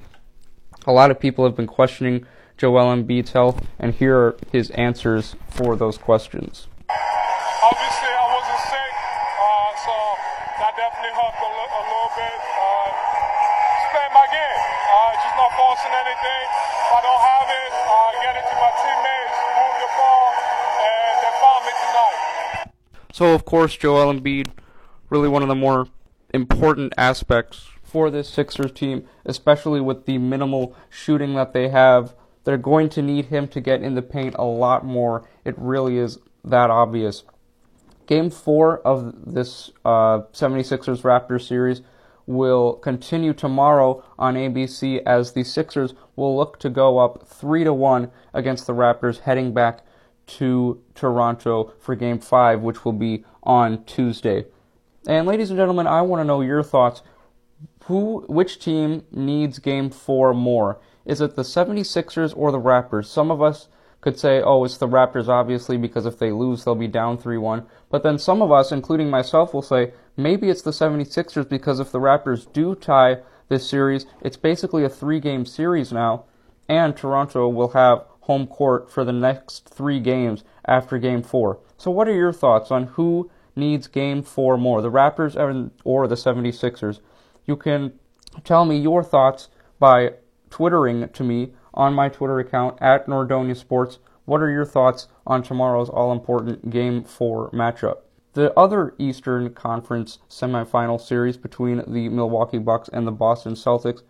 a 0.86 0.92
lot 0.92 1.10
of 1.10 1.18
people 1.18 1.44
have 1.44 1.56
been 1.56 1.66
questioning 1.66 2.24
Joel 2.56 2.94
Embiid's 2.94 3.32
health, 3.32 3.66
and 3.78 3.92
here 3.92 4.16
are 4.16 4.36
his 4.52 4.70
answers 4.70 5.34
for 5.50 5.76
those 5.76 5.98
questions. 5.98 6.68
Course, 23.46 23.74
Joel 23.74 24.12
Embiid, 24.12 24.48
really 25.08 25.28
one 25.28 25.42
of 25.42 25.48
the 25.48 25.54
more 25.54 25.88
important 26.34 26.92
aspects 26.98 27.70
for 27.82 28.10
this 28.10 28.28
Sixers 28.28 28.72
team, 28.72 29.06
especially 29.24 29.80
with 29.80 30.04
the 30.04 30.18
minimal 30.18 30.76
shooting 30.90 31.34
that 31.34 31.54
they 31.54 31.68
have. 31.68 32.14
They're 32.44 32.58
going 32.58 32.90
to 32.90 33.02
need 33.02 33.26
him 33.26 33.48
to 33.48 33.60
get 33.60 33.82
in 33.82 33.94
the 33.94 34.02
paint 34.02 34.34
a 34.38 34.44
lot 34.44 34.84
more. 34.84 35.26
It 35.44 35.54
really 35.56 35.96
is 35.96 36.18
that 36.44 36.70
obvious. 36.70 37.24
Game 38.06 38.30
four 38.30 38.78
of 38.80 39.32
this 39.32 39.70
uh, 39.84 40.20
76ers 40.32 41.02
Raptors 41.02 41.48
series 41.48 41.82
will 42.26 42.74
continue 42.74 43.32
tomorrow 43.32 44.04
on 44.18 44.34
ABC 44.34 45.00
as 45.06 45.32
the 45.32 45.44
Sixers 45.44 45.94
will 46.14 46.36
look 46.36 46.58
to 46.60 46.70
go 46.70 46.98
up 46.98 47.26
three 47.26 47.64
to 47.64 47.72
one 47.72 48.10
against 48.34 48.66
the 48.66 48.74
Raptors, 48.74 49.20
heading 49.20 49.52
back 49.52 49.84
to 50.26 50.82
Toronto 50.94 51.72
for 51.78 51.94
game 51.94 52.18
five, 52.18 52.60
which 52.60 52.84
will 52.84 52.92
be 52.92 53.24
on 53.42 53.84
Tuesday. 53.84 54.44
And 55.06 55.26
ladies 55.26 55.50
and 55.50 55.58
gentlemen, 55.58 55.86
I 55.86 56.02
want 56.02 56.20
to 56.20 56.24
know 56.24 56.40
your 56.40 56.62
thoughts. 56.62 57.02
Who, 57.84 58.24
which 58.28 58.58
team 58.58 59.04
needs 59.12 59.60
game 59.60 59.90
four 59.90 60.34
more? 60.34 60.80
Is 61.04 61.20
it 61.20 61.36
the 61.36 61.42
76ers 61.42 62.36
or 62.36 62.50
the 62.50 62.58
Raptors? 62.58 63.06
Some 63.06 63.30
of 63.30 63.40
us 63.40 63.68
could 64.00 64.18
say, 64.18 64.42
oh, 64.42 64.64
it's 64.64 64.76
the 64.76 64.88
Raptors, 64.88 65.28
obviously, 65.28 65.76
because 65.76 66.06
if 66.06 66.18
they 66.18 66.32
lose, 66.32 66.64
they'll 66.64 66.74
be 66.74 66.88
down 66.88 67.18
3 67.18 67.38
1. 67.38 67.64
But 67.90 68.02
then 68.02 68.18
some 68.18 68.42
of 68.42 68.50
us, 68.50 68.72
including 68.72 69.08
myself, 69.08 69.54
will 69.54 69.62
say, 69.62 69.92
maybe 70.16 70.50
it's 70.50 70.62
the 70.62 70.72
76ers 70.72 71.48
because 71.48 71.78
if 71.78 71.92
the 71.92 72.00
Raptors 72.00 72.52
do 72.52 72.74
tie 72.74 73.18
this 73.48 73.68
series, 73.68 74.06
it's 74.20 74.36
basically 74.36 74.84
a 74.84 74.88
three 74.88 75.20
game 75.20 75.46
series 75.46 75.92
now, 75.92 76.24
and 76.68 76.96
Toronto 76.96 77.48
will 77.48 77.68
have 77.68 78.04
home 78.26 78.46
court 78.46 78.90
for 78.90 79.04
the 79.04 79.12
next 79.12 79.68
three 79.68 80.00
games 80.00 80.44
after 80.66 80.98
game 80.98 81.22
four. 81.22 81.60
So, 81.78 81.90
what 81.90 82.08
are 82.08 82.14
your 82.14 82.32
thoughts 82.32 82.70
on 82.70 82.84
who 82.88 83.30
needs 83.54 83.86
game 83.86 84.22
four 84.22 84.58
more, 84.58 84.82
the 84.82 84.90
Raptors 84.90 85.36
or 85.84 86.08
the 86.08 86.14
76ers? 86.14 87.00
You 87.44 87.56
can 87.56 87.92
tell 88.44 88.64
me 88.64 88.76
your 88.76 89.02
thoughts 89.02 89.48
by 89.78 90.14
twittering 90.50 91.08
to 91.08 91.22
me 91.22 91.52
on 91.72 91.94
my 91.94 92.08
Twitter 92.08 92.38
account 92.40 92.78
at 92.80 93.06
Nordonia 93.06 93.56
Sports. 93.56 93.98
What 94.24 94.42
are 94.42 94.50
your 94.50 94.64
thoughts 94.64 95.06
on 95.26 95.42
tomorrow's 95.42 95.88
all 95.88 96.10
important 96.10 96.70
Game 96.70 97.04
4 97.04 97.50
matchup? 97.52 97.98
The 98.32 98.52
other 98.58 98.94
Eastern 98.98 99.54
Conference 99.54 100.18
semifinal 100.28 101.00
series 101.00 101.36
between 101.36 101.82
the 101.86 102.08
Milwaukee 102.08 102.58
Bucks 102.58 102.90
and 102.92 103.06
the 103.06 103.12
Boston 103.12 103.54
Celtics 103.54 104.02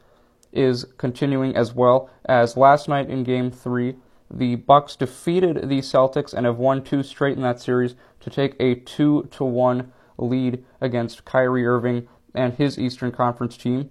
is 0.52 0.86
continuing 0.96 1.54
as 1.54 1.74
well 1.74 2.10
as 2.24 2.56
last 2.56 2.88
night 2.88 3.10
in 3.10 3.22
Game 3.22 3.50
3. 3.50 3.94
The 4.30 4.56
Bucks 4.56 4.96
defeated 4.96 5.68
the 5.68 5.78
Celtics 5.78 6.34
and 6.34 6.46
have 6.46 6.58
won 6.58 6.82
two 6.82 7.02
straight 7.02 7.36
in 7.36 7.42
that 7.42 7.60
series 7.60 7.94
to 8.20 8.30
take 8.30 8.56
a 8.58 8.74
2 8.74 9.28
to 9.30 9.44
1 9.44 9.92
lead 10.18 10.64
against 10.80 11.24
Kyrie 11.24 11.66
Irving 11.66 12.08
and 12.34 12.54
his 12.54 12.78
Eastern 12.78 13.12
Conference 13.12 13.56
team. 13.56 13.90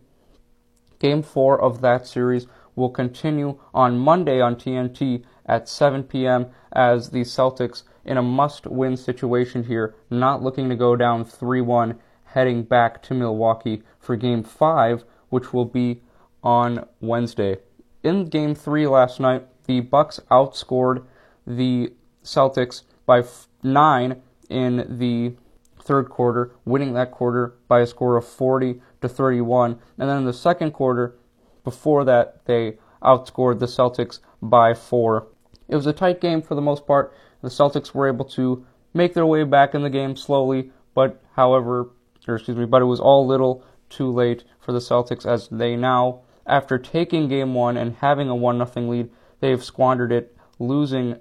Game 1.00 1.24
4 1.24 1.62
of 1.62 1.82
that 1.82 2.06
series 2.08 2.48
will 2.76 2.90
continue 2.90 3.60
on 3.74 3.98
Monday 3.98 4.42
on 4.42 4.56
TNT 4.56 5.24
at 5.46 5.70
7 5.70 6.04
p.m. 6.04 6.48
as 6.72 7.10
the 7.10 7.22
Celtics, 7.22 7.84
in 8.04 8.18
a 8.18 8.22
must 8.22 8.68
win 8.68 8.98
situation 8.98 9.64
here, 9.64 9.96
not 10.10 10.44
looking 10.44 10.70
to 10.70 10.76
go 10.76 10.96
down 10.96 11.26
3 11.26 11.62
1, 11.62 11.98
heading 12.26 12.64
back 12.64 13.02
to 13.04 13.14
Milwaukee 13.14 13.82
for 14.00 14.16
Game 14.16 14.44
5, 14.44 15.06
which 15.30 15.54
will 15.54 15.66
be 15.66 16.02
on 16.44 16.86
Wednesday. 17.00 17.58
In 18.04 18.26
Game 18.26 18.54
3 18.54 18.88
last 18.88 19.20
night, 19.20 19.48
the 19.66 19.82
Bucks 19.82 20.20
outscored 20.32 21.04
the 21.46 21.94
Celtics 22.24 22.84
by 23.06 23.24
9 23.64 24.22
in 24.50 24.98
the 24.98 25.34
third 25.82 26.10
quarter, 26.10 26.52
winning 26.66 26.94
that 26.94 27.12
quarter 27.12 27.54
by 27.68 27.82
a 27.82 27.88
score 27.88 28.18
of 28.18 28.26
40 28.26 28.82
to 29.02 29.08
31. 29.10 29.80
And 29.98 30.10
then 30.10 30.18
in 30.18 30.26
the 30.26 30.34
second 30.34 30.72
quarter, 30.72 31.16
before 31.64 32.04
that, 32.06 32.46
they 32.46 32.78
outscored 33.04 33.60
the 33.60 33.68
Celtics 33.68 34.20
by 34.42 34.74
four. 34.74 35.28
It 35.68 35.76
was 35.76 35.86
a 35.88 35.94
tight 35.94 36.22
game 36.22 36.42
for 36.42 36.56
the 36.56 36.62
most 36.62 36.86
part. 36.86 37.14
The 37.42 37.50
Celtics 37.50 37.94
were 37.94 38.08
able 38.08 38.26
to 38.26 38.66
make 38.94 39.14
their 39.14 39.26
way 39.26 39.44
back 39.44 39.76
in 39.76 39.84
the 39.84 39.90
game 39.90 40.16
slowly, 40.16 40.72
but 40.94 41.22
however, 41.36 41.90
or 42.28 42.36
excuse 42.36 42.58
me, 42.58 42.66
but 42.66 42.82
it 42.82 42.86
was 42.86 43.00
all 43.00 43.28
little 43.28 43.64
too 43.90 44.12
late 44.12 44.44
for 44.60 44.72
the 44.72 44.80
Celtics 44.80 45.26
as 45.26 45.48
they 45.50 45.76
now, 45.76 46.22
after 46.48 46.78
taking 46.78 47.28
game 47.28 47.54
one 47.54 47.78
and 47.78 47.96
having 47.98 48.30
a 48.30 48.36
one 48.36 48.58
nothing 48.58 48.90
lead, 48.90 49.10
they've 49.40 49.64
squandered 49.64 50.12
it, 50.12 50.36
losing 50.60 51.20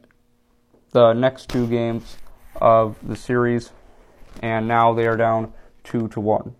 the 0.90 1.12
next 1.12 1.48
two 1.48 1.66
games 1.66 2.16
of 2.56 2.96
the 3.02 3.16
series, 3.16 3.72
and 4.42 4.68
now 4.68 4.92
they 4.92 5.06
are 5.06 5.16
down 5.16 5.52
two 5.82 6.08
to 6.08 6.20
one. 6.20 6.54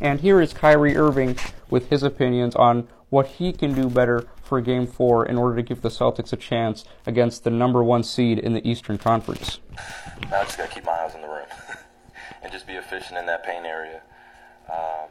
And 0.00 0.20
here 0.20 0.40
is 0.40 0.52
Kyrie 0.52 0.96
Irving 0.96 1.38
with 1.70 1.88
his 1.90 2.02
opinions 2.02 2.54
on 2.56 2.88
what 3.10 3.26
he 3.26 3.52
can 3.52 3.74
do 3.74 3.88
better 3.88 4.26
for 4.42 4.60
Game 4.60 4.86
4 4.86 5.26
in 5.26 5.38
order 5.38 5.56
to 5.56 5.62
give 5.62 5.82
the 5.82 5.88
Celtics 5.88 6.32
a 6.32 6.36
chance 6.36 6.84
against 7.06 7.44
the 7.44 7.50
number 7.50 7.82
one 7.82 8.02
seed 8.02 8.38
in 8.38 8.52
the 8.52 8.68
Eastern 8.68 8.98
Conference. 8.98 9.60
I 10.32 10.44
just 10.44 10.58
got 10.58 10.68
to 10.68 10.74
keep 10.74 10.84
my 10.84 10.92
eyes 10.92 11.14
on 11.14 11.22
the 11.22 11.28
rim 11.28 11.46
and 12.42 12.52
just 12.52 12.66
be 12.66 12.74
efficient 12.74 13.18
in 13.18 13.26
that 13.26 13.44
paint 13.44 13.64
area. 13.64 14.02
Um, 14.68 15.08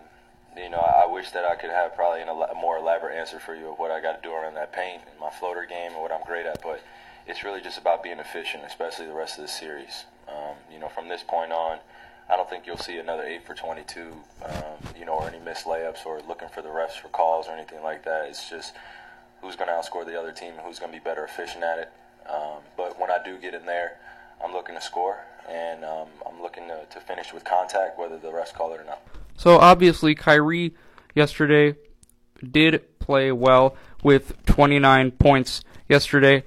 you 0.57 0.69
know, 0.69 0.79
I, 0.79 1.05
wish 1.11 1.31
that 1.31 1.45
I 1.45 1.55
could 1.55 1.69
have 1.69 1.95
probably 1.95 2.21
a 2.21 2.55
more 2.55 2.77
elaborate 2.77 3.17
answer 3.17 3.39
for 3.39 3.55
you 3.55 3.71
of 3.71 3.79
what 3.79 3.91
I 3.91 4.01
got 4.01 4.21
to 4.21 4.27
do 4.27 4.33
around 4.33 4.55
that 4.55 4.73
paint 4.73 5.01
and 5.09 5.19
my 5.19 5.29
floater 5.29 5.65
game 5.65 5.91
and 5.91 6.01
what 6.01 6.11
I'm 6.11 6.23
great 6.25 6.45
at, 6.45 6.61
but 6.61 6.83
it's 7.27 7.43
really 7.43 7.61
just 7.61 7.77
about 7.77 8.03
being 8.03 8.19
efficient, 8.19 8.63
especially 8.65 9.05
the 9.05 9.13
rest 9.13 9.37
of 9.37 9.43
the 9.43 9.47
series. 9.47 10.05
Um, 10.27 10.55
you 10.71 10.79
know, 10.79 10.89
from 10.89 11.07
this 11.07 11.23
point 11.23 11.51
on, 11.51 11.79
I 12.29 12.35
don't 12.35 12.49
think 12.49 12.65
you'll 12.65 12.77
see 12.77 12.97
another 12.97 13.23
eight 13.23 13.45
for 13.45 13.53
22, 13.53 14.13
um, 14.45 14.53
you 14.97 15.05
know, 15.05 15.13
or 15.13 15.27
any 15.27 15.39
missed 15.39 15.65
layups 15.65 16.05
or 16.05 16.21
looking 16.27 16.49
for 16.49 16.61
the 16.61 16.69
refs 16.69 16.99
for 17.01 17.09
calls 17.09 17.47
or 17.47 17.51
anything 17.51 17.83
like 17.83 18.03
that. 18.05 18.27
It's 18.29 18.49
just 18.49 18.73
who's 19.41 19.55
going 19.55 19.67
to 19.67 19.73
outscore 19.73 20.05
the 20.05 20.19
other 20.19 20.31
team 20.31 20.53
and 20.53 20.61
who's 20.61 20.79
going 20.79 20.91
to 20.91 20.97
be 20.97 21.03
better 21.03 21.25
efficient 21.25 21.63
at 21.63 21.79
it. 21.79 21.91
Um, 22.29 22.61
but 22.77 22.99
when 22.99 23.11
I 23.11 23.17
do 23.23 23.37
get 23.37 23.53
in 23.53 23.65
there, 23.65 23.97
I'm 24.43 24.53
looking 24.53 24.75
to 24.75 24.81
score 24.81 25.19
and 25.49 25.83
um, 25.83 26.07
I'm 26.25 26.41
looking 26.41 26.67
to, 26.67 26.85
to 26.89 26.99
finish 27.01 27.33
with 27.33 27.43
contact, 27.43 27.99
whether 27.99 28.17
the 28.17 28.29
refs 28.29 28.53
call 28.53 28.73
it 28.73 28.79
or 28.79 28.85
not. 28.85 29.01
So 29.37 29.57
obviously, 29.57 30.15
Kyrie 30.15 30.73
yesterday 31.15 31.75
did 32.51 32.99
play 32.99 33.31
well 33.31 33.75
with 34.03 34.45
29 34.45 35.11
points 35.11 35.63
yesterday. 35.89 36.43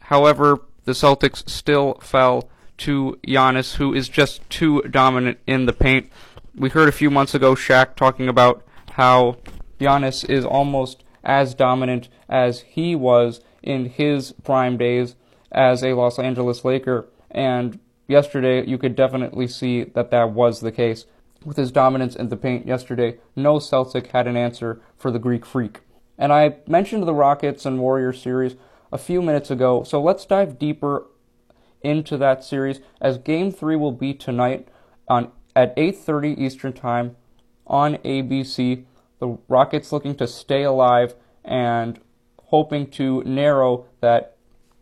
However, 0.00 0.60
the 0.84 0.92
Celtics 0.92 1.48
still 1.48 1.94
fell 2.02 2.48
to 2.78 3.18
Giannis, 3.26 3.76
who 3.76 3.94
is 3.94 4.08
just 4.08 4.48
too 4.48 4.82
dominant 4.82 5.38
in 5.46 5.66
the 5.66 5.72
paint. 5.72 6.10
We 6.54 6.70
heard 6.70 6.88
a 6.88 6.92
few 6.92 7.10
months 7.10 7.34
ago 7.34 7.54
Shaq 7.54 7.94
talking 7.94 8.28
about 8.28 8.64
how 8.92 9.36
Giannis 9.78 10.28
is 10.28 10.44
almost 10.44 11.04
as 11.22 11.54
dominant 11.54 12.08
as 12.28 12.60
he 12.60 12.94
was 12.94 13.40
in 13.62 13.86
his 13.86 14.32
prime 14.42 14.76
days 14.76 15.14
as 15.52 15.82
a 15.82 15.94
Los 15.94 16.18
Angeles 16.18 16.64
Laker. 16.64 17.06
And 17.30 17.78
yesterday, 18.08 18.66
you 18.66 18.78
could 18.78 18.96
definitely 18.96 19.46
see 19.46 19.84
that 19.84 20.10
that 20.10 20.32
was 20.32 20.60
the 20.60 20.72
case. 20.72 21.06
With 21.44 21.56
his 21.56 21.72
dominance 21.72 22.14
in 22.14 22.28
the 22.28 22.36
paint 22.36 22.66
yesterday, 22.66 23.18
no 23.34 23.58
Celtic 23.58 24.08
had 24.08 24.26
an 24.26 24.36
answer 24.36 24.82
for 24.96 25.10
the 25.10 25.18
Greek 25.18 25.46
freak. 25.46 25.80
And 26.18 26.32
I 26.32 26.56
mentioned 26.66 27.04
the 27.04 27.14
Rockets 27.14 27.64
and 27.64 27.78
Warriors 27.78 28.20
series 28.20 28.56
a 28.92 28.98
few 28.98 29.22
minutes 29.22 29.50
ago, 29.50 29.82
so 29.82 30.02
let's 30.02 30.26
dive 30.26 30.58
deeper 30.58 31.06
into 31.80 32.18
that 32.18 32.44
series 32.44 32.80
as 33.00 33.16
game 33.16 33.50
3 33.50 33.76
will 33.76 33.92
be 33.92 34.12
tonight 34.12 34.68
on 35.08 35.32
at 35.56 35.74
8:30 35.76 36.38
Eastern 36.38 36.74
Time 36.74 37.16
on 37.66 37.96
ABC. 38.04 38.84
The 39.18 39.38
Rockets 39.48 39.92
looking 39.92 40.14
to 40.16 40.26
stay 40.26 40.62
alive 40.62 41.14
and 41.42 41.98
hoping 42.46 42.90
to 42.90 43.22
narrow 43.24 43.86
that 44.00 44.36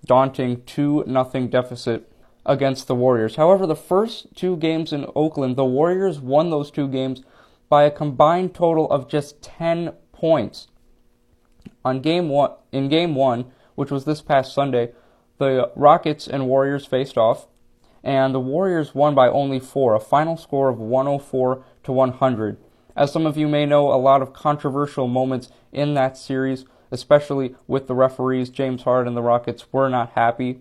daunting 0.04 0.62
2 0.64 1.04
nothing 1.06 1.48
deficit 1.48 2.10
against 2.48 2.88
the 2.88 2.94
Warriors. 2.94 3.36
However, 3.36 3.66
the 3.66 3.76
first 3.76 4.34
two 4.34 4.56
games 4.56 4.92
in 4.92 5.06
Oakland, 5.14 5.54
the 5.56 5.64
Warriors 5.64 6.18
won 6.18 6.50
those 6.50 6.70
two 6.70 6.88
games 6.88 7.22
by 7.68 7.84
a 7.84 7.90
combined 7.90 8.54
total 8.54 8.90
of 8.90 9.08
just 9.08 9.42
10 9.42 9.92
points. 10.10 10.66
On 11.84 12.00
game 12.00 12.30
1 12.30 12.50
in 12.72 12.88
game 12.88 13.14
1, 13.14 13.44
which 13.74 13.90
was 13.90 14.06
this 14.06 14.22
past 14.22 14.54
Sunday, 14.54 14.92
the 15.36 15.70
Rockets 15.76 16.26
and 16.26 16.48
Warriors 16.48 16.86
faced 16.86 17.18
off, 17.18 17.46
and 18.02 18.34
the 18.34 18.40
Warriors 18.40 18.94
won 18.94 19.14
by 19.14 19.28
only 19.28 19.60
four, 19.60 19.94
a 19.94 20.00
final 20.00 20.36
score 20.36 20.70
of 20.70 20.78
104 20.78 21.62
to 21.84 21.92
100. 21.92 22.56
As 22.96 23.12
some 23.12 23.26
of 23.26 23.36
you 23.36 23.46
may 23.46 23.66
know, 23.66 23.92
a 23.92 23.94
lot 23.94 24.22
of 24.22 24.32
controversial 24.32 25.06
moments 25.06 25.50
in 25.72 25.94
that 25.94 26.16
series, 26.16 26.64
especially 26.90 27.54
with 27.66 27.86
the 27.86 27.94
referees. 27.94 28.48
James 28.48 28.82
Harden 28.82 29.08
and 29.08 29.16
the 29.16 29.22
Rockets 29.22 29.66
were 29.72 29.88
not 29.88 30.12
happy. 30.14 30.60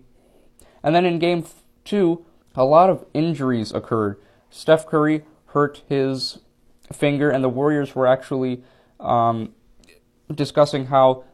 And 0.82 0.94
then 0.94 1.04
in 1.04 1.18
game 1.18 1.44
two, 1.88 2.24
a 2.54 2.64
lot 2.64 2.90
of 2.90 3.04
injuries 3.14 3.72
occurred. 3.72 4.20
Steph 4.50 4.86
Curry 4.86 5.24
hurt 5.46 5.82
his 5.88 6.40
finger, 6.92 7.30
and 7.30 7.42
the 7.42 7.48
Warriors 7.48 7.94
were 7.94 8.06
actually 8.06 8.62
um, 9.00 9.54
discussing 10.32 10.86
how 10.86 11.24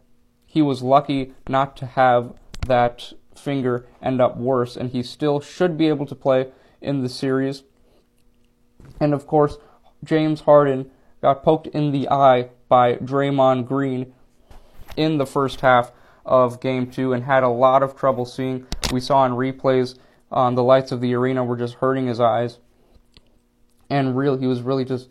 he 0.47 0.63
was 0.63 0.83
lucky 0.83 1.35
not 1.49 1.77
to 1.79 1.87
have 1.87 2.35
that 2.67 3.13
finger 3.35 3.87
end 4.01 4.21
up 4.21 4.37
worse, 4.37 4.77
and 4.77 4.91
he 4.91 5.03
still 5.03 5.41
should 5.41 5.77
be 5.77 5.89
able 5.89 6.07
to 6.07 6.15
play 6.15 6.53
in 6.81 7.03
the 7.03 7.09
series. 7.09 7.65
And 9.01 9.13
of 9.13 9.27
course, 9.27 9.59
James 10.05 10.43
Harden 10.43 10.91
got 11.21 11.43
poked 11.43 11.67
in 11.69 11.91
the 11.91 12.09
eye 12.09 12.51
by 12.69 12.95
Draymond 12.97 13.67
Green 13.67 14.13
in 14.97 15.19
the 15.19 15.27
first 15.27 15.63
half 15.63 15.91
of 16.25 16.61
game 16.61 16.91
two 16.91 17.13
and 17.13 17.25
had 17.25 17.43
a 17.43 17.49
lot 17.49 17.83
of 17.83 17.97
trouble 17.97 18.25
seeing. 18.25 18.67
We 18.93 19.01
saw 19.01 19.25
in 19.27 19.33
replays 19.33 19.99
um, 20.35 20.57
the 20.57 20.63
lights 20.65 20.93
of 20.93 21.01
the 21.01 21.15
arena 21.15 21.45
were 21.45 21.57
just 21.57 21.75
hurting 21.75 22.09
his 22.09 22.21
eyes. 22.21 22.59
And 23.89 24.17
real, 24.17 24.37
he 24.37 24.47
was 24.47 24.61
really 24.61 24.85
just 24.85 25.09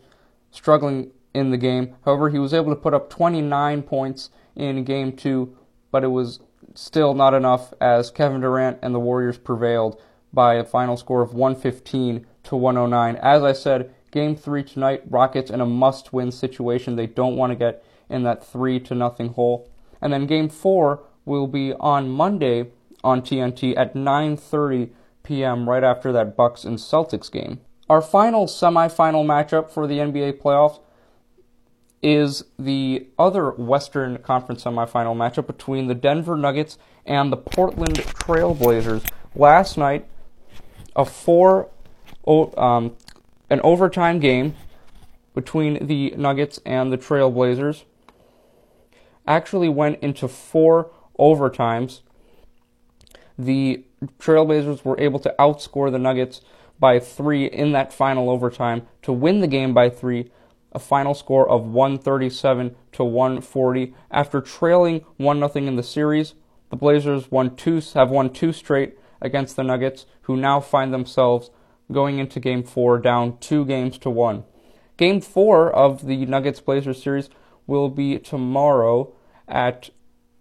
struggling 0.50 1.10
in 1.32 1.50
the 1.50 1.56
game. 1.56 1.96
However, 2.04 2.28
he 2.28 2.38
was 2.38 2.54
able 2.54 2.70
to 2.70 2.80
put 2.80 2.94
up 2.94 3.10
29 3.10 3.82
points 3.82 4.30
in 4.54 4.84
game 4.84 5.16
two, 5.16 5.56
but 5.90 6.04
it 6.04 6.08
was 6.08 6.40
still 6.74 7.14
not 7.14 7.34
enough 7.34 7.72
as 7.80 8.10
Kevin 8.10 8.42
Durant 8.42 8.78
and 8.82 8.94
the 8.94 9.00
Warriors 9.00 9.38
prevailed 9.38 10.00
by 10.32 10.54
a 10.54 10.64
final 10.64 10.96
score 10.96 11.22
of 11.22 11.32
115 11.32 12.26
to 12.44 12.56
109. 12.56 13.16
As 13.16 13.42
I 13.42 13.52
said, 13.52 13.94
game 14.10 14.36
3 14.36 14.62
tonight, 14.62 15.02
Rockets 15.08 15.50
in 15.50 15.60
a 15.60 15.66
must-win 15.66 16.32
situation. 16.32 16.96
They 16.96 17.06
don't 17.06 17.36
want 17.36 17.52
to 17.52 17.56
get 17.56 17.82
in 18.10 18.24
that 18.24 18.44
3 18.44 18.78
to 18.80 18.94
nothing 18.94 19.30
hole. 19.30 19.70
And 20.02 20.12
then 20.12 20.26
game 20.26 20.50
4 20.50 21.02
will 21.24 21.46
be 21.46 21.72
on 21.74 22.10
Monday 22.10 22.66
on 23.02 23.22
TNT 23.22 23.76
at 23.76 23.94
9:30 23.94 24.90
p.m. 25.24 25.68
right 25.68 25.82
after 25.82 26.12
that 26.12 26.36
Bucks 26.36 26.64
and 26.64 26.78
Celtics 26.78 27.30
game. 27.30 27.60
Our 27.88 28.00
final 28.00 28.46
semifinal 28.46 29.24
matchup 29.26 29.70
for 29.70 29.86
the 29.86 29.98
NBA 29.98 30.40
playoffs 30.40 30.80
is 32.02 32.44
the 32.58 33.06
other 33.18 33.50
Western 33.50 34.18
Conference 34.18 34.64
semifinal 34.64 35.16
matchup 35.16 35.46
between 35.46 35.88
the 35.88 35.94
Denver 35.94 36.36
Nuggets 36.36 36.78
and 37.06 37.32
the 37.32 37.36
Portland 37.36 37.96
Trailblazers. 37.96 39.10
Last 39.34 39.76
night, 39.76 40.06
a 40.94 41.04
four, 41.04 41.70
um, 42.26 42.96
an 43.50 43.60
overtime 43.62 44.20
game 44.20 44.54
between 45.34 45.86
the 45.86 46.14
Nuggets 46.16 46.60
and 46.64 46.92
the 46.92 46.98
Trailblazers 46.98 47.84
actually 49.26 49.68
went 49.68 49.98
into 50.00 50.28
four 50.28 50.90
overtimes. 51.18 52.00
The 53.38 53.84
Trailblazers 54.18 54.84
were 54.84 54.98
able 55.00 55.18
to 55.20 55.34
outscore 55.38 55.90
the 55.90 55.98
Nuggets 55.98 56.40
by 56.78 56.98
three 56.98 57.46
in 57.46 57.72
that 57.72 57.92
final 57.92 58.30
overtime 58.30 58.86
to 59.02 59.12
win 59.12 59.40
the 59.40 59.46
game 59.46 59.72
by 59.74 59.90
three 59.90 60.30
a 60.74 60.78
final 60.78 61.14
score 61.14 61.48
of 61.48 61.64
137 61.64 62.74
to 62.92 63.04
140. 63.04 63.94
After 64.10 64.40
trailing 64.40 65.04
1 65.16 65.38
0 65.38 65.66
in 65.66 65.76
the 65.76 65.82
series, 65.82 66.34
the 66.70 66.76
Blazers 66.76 67.30
won 67.30 67.54
two, 67.54 67.80
have 67.94 68.10
won 68.10 68.30
two 68.30 68.52
straight 68.52 68.98
against 69.20 69.56
the 69.56 69.62
Nuggets, 69.62 70.06
who 70.22 70.36
now 70.36 70.60
find 70.60 70.92
themselves 70.92 71.50
going 71.92 72.18
into 72.18 72.40
Game 72.40 72.64
4 72.64 72.98
down 72.98 73.38
two 73.38 73.64
games 73.64 73.98
to 73.98 74.10
one. 74.10 74.44
Game 74.96 75.20
4 75.20 75.72
of 75.72 76.06
the 76.06 76.26
Nuggets 76.26 76.60
Blazers 76.60 77.02
series 77.02 77.30
will 77.66 77.88
be 77.88 78.18
tomorrow 78.18 79.14
at 79.46 79.90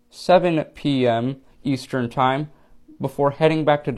7 0.09 0.63
p.m. 0.73 1.41
Eastern 1.63 2.09
Time 2.09 2.49
before 2.99 3.31
heading 3.31 3.65
back 3.65 3.83
to 3.83 3.91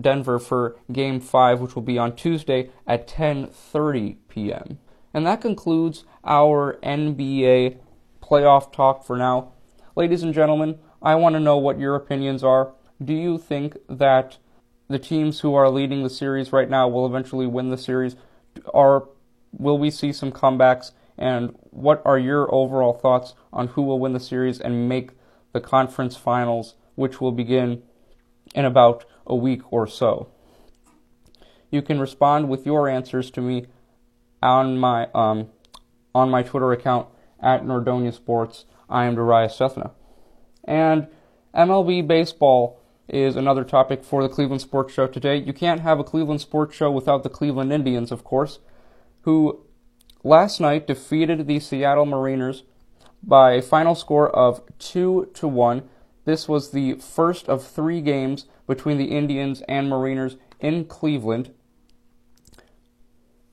Denver 0.00 0.38
for 0.38 0.76
Game 0.92 1.20
5, 1.20 1.60
which 1.60 1.74
will 1.74 1.82
be 1.82 1.98
on 1.98 2.16
Tuesday 2.16 2.70
at 2.86 3.08
10:30 3.08 4.16
p.m. 4.28 4.78
And 5.12 5.26
that 5.26 5.40
concludes 5.40 6.04
our 6.24 6.78
NBA 6.82 7.78
playoff 8.22 8.72
talk 8.72 9.04
for 9.04 9.16
now. 9.16 9.52
Ladies 9.96 10.22
and 10.22 10.32
gentlemen, 10.32 10.78
I 11.02 11.14
want 11.16 11.34
to 11.34 11.40
know 11.40 11.56
what 11.56 11.80
your 11.80 11.96
opinions 11.96 12.44
are. 12.44 12.72
Do 13.02 13.14
you 13.14 13.38
think 13.38 13.76
that 13.88 14.38
the 14.88 14.98
teams 14.98 15.40
who 15.40 15.54
are 15.54 15.70
leading 15.70 16.02
the 16.02 16.10
series 16.10 16.52
right 16.52 16.68
now 16.68 16.86
will 16.88 17.06
eventually 17.06 17.46
win 17.46 17.70
the 17.70 17.78
series? 17.78 18.16
Or 18.66 19.08
will 19.52 19.78
we 19.78 19.90
see 19.90 20.12
some 20.12 20.32
comebacks? 20.32 20.92
And 21.16 21.56
what 21.70 22.02
are 22.04 22.18
your 22.18 22.52
overall 22.54 22.92
thoughts 22.92 23.34
on 23.52 23.68
who 23.68 23.82
will 23.82 23.98
win 23.98 24.12
the 24.12 24.20
series 24.20 24.60
and 24.60 24.88
make 24.88 25.10
the 25.52 25.60
conference 25.60 26.16
finals, 26.16 26.74
which 26.94 27.20
will 27.20 27.32
begin 27.32 27.82
in 28.54 28.64
about 28.64 29.04
a 29.26 29.34
week 29.34 29.72
or 29.72 29.86
so? 29.86 30.28
You 31.70 31.82
can 31.82 32.00
respond 32.00 32.48
with 32.48 32.66
your 32.66 32.88
answers 32.88 33.30
to 33.32 33.40
me 33.40 33.66
on 34.42 34.78
my 34.78 35.08
um, 35.14 35.48
on 36.14 36.30
my 36.30 36.42
Twitter 36.42 36.72
account 36.72 37.08
at 37.40 37.64
Nordonia 37.64 38.12
Sports. 38.12 38.64
I 38.88 39.04
am 39.04 39.14
Darius 39.14 39.56
Sethna. 39.56 39.92
And 40.64 41.06
MLB 41.54 42.06
baseball 42.06 42.80
is 43.08 43.36
another 43.36 43.64
topic 43.64 44.04
for 44.04 44.22
the 44.22 44.28
Cleveland 44.28 44.60
Sports 44.60 44.94
Show 44.94 45.06
today. 45.06 45.36
You 45.36 45.52
can't 45.52 45.80
have 45.80 45.98
a 45.98 46.04
Cleveland 46.04 46.40
Sports 46.40 46.76
Show 46.76 46.90
without 46.90 47.22
the 47.22 47.28
Cleveland 47.28 47.72
Indians, 47.72 48.12
of 48.12 48.24
course, 48.24 48.60
who 49.22 49.64
last 50.22 50.60
night 50.60 50.86
defeated 50.86 51.46
the 51.46 51.60
Seattle 51.60 52.06
Mariners 52.06 52.62
by 53.22 53.52
a 53.52 53.62
final 53.62 53.94
score 53.94 54.30
of 54.30 54.62
2 54.78 55.30
to 55.34 55.48
1. 55.48 55.82
This 56.24 56.48
was 56.48 56.70
the 56.70 56.94
first 56.94 57.48
of 57.48 57.66
3 57.66 58.00
games 58.00 58.46
between 58.66 58.98
the 58.98 59.16
Indians 59.16 59.62
and 59.68 59.88
Mariners 59.88 60.36
in 60.60 60.84
Cleveland. 60.84 61.52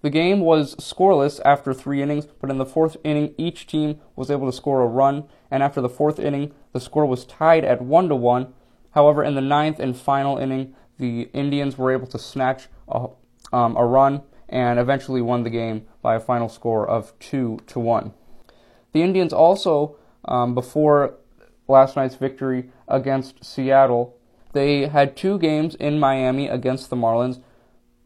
The 0.01 0.09
game 0.11 0.41
was 0.41 0.75
scoreless 0.75 1.41
after 1.43 1.73
three 1.73 2.01
innings, 2.01 2.27
but 2.39 2.51
in 2.51 2.59
the 2.59 2.65
fourth 2.65 2.97
inning, 3.03 3.33
each 3.37 3.65
team 3.65 3.99
was 4.15 4.29
able 4.29 4.45
to 4.49 4.55
score 4.55 4.81
a 4.81 4.87
run, 4.87 5.25
and 5.49 5.63
after 5.63 5.81
the 5.81 5.89
fourth 5.89 6.19
inning, 6.19 6.53
the 6.71 6.79
score 6.79 7.05
was 7.05 7.25
tied 7.25 7.65
at 7.65 7.81
one 7.81 8.07
to 8.09 8.15
one. 8.15 8.53
However, 8.91 9.23
in 9.23 9.35
the 9.35 9.41
ninth 9.41 9.79
and 9.79 9.97
final 9.97 10.37
inning, 10.37 10.75
the 10.97 11.29
Indians 11.33 11.77
were 11.77 11.91
able 11.91 12.07
to 12.07 12.19
snatch 12.19 12.67
a, 12.87 13.07
um, 13.51 13.75
a 13.75 13.85
run 13.85 14.21
and 14.47 14.79
eventually 14.79 15.21
won 15.21 15.43
the 15.43 15.49
game 15.49 15.85
by 16.01 16.15
a 16.15 16.19
final 16.19 16.47
score 16.47 16.87
of 16.87 17.17
two 17.19 17.59
to 17.67 17.79
one. 17.79 18.13
The 18.93 19.01
Indians 19.01 19.33
also, 19.33 19.97
um, 20.25 20.53
before 20.55 21.15
last 21.67 21.95
night's 21.95 22.15
victory 22.15 22.69
against 22.87 23.43
Seattle, 23.43 24.17
they 24.53 24.87
had 24.87 25.15
two 25.15 25.37
games 25.37 25.75
in 25.75 25.99
Miami 25.99 26.47
against 26.47 26.89
the 26.89 26.95
Marlins 26.95 27.41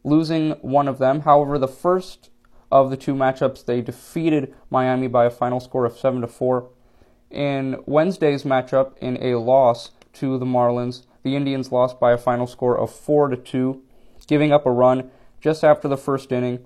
losing 0.04 0.52
one 0.62 0.88
of 0.88 0.98
them. 0.98 1.22
However, 1.22 1.58
the 1.58 1.68
first 1.68 2.30
of 2.72 2.90
the 2.90 2.98
two 2.98 3.14
matchups, 3.14 3.66
they 3.66 3.82
defeated 3.82 4.54
Miami 4.70 5.08
by 5.08 5.26
a 5.26 5.30
final 5.30 5.60
score 5.60 5.86
of 5.86 5.98
7 5.98 6.22
to 6.22 6.28
4. 6.28 6.70
In 7.30 7.78
Wednesday's 7.86 8.44
matchup, 8.44 8.98
in 9.00 9.22
a 9.22 9.36
loss 9.36 9.92
to 10.14 10.38
the 10.38 10.46
Marlins, 10.46 11.04
the 11.24 11.36
Indians 11.36 11.72
lost 11.72 12.00
by 12.00 12.12
a 12.12 12.18
final 12.18 12.48
score 12.48 12.78
of 12.78 12.92
4 12.92 13.30
to 13.30 13.38
2, 13.38 13.82
giving 14.28 14.52
up 14.52 14.66
a 14.66 14.72
run 14.72 15.12
just 15.40 15.64
after 15.64 15.88
the 15.88 15.98
first 15.98 16.32
inning. 16.32 16.66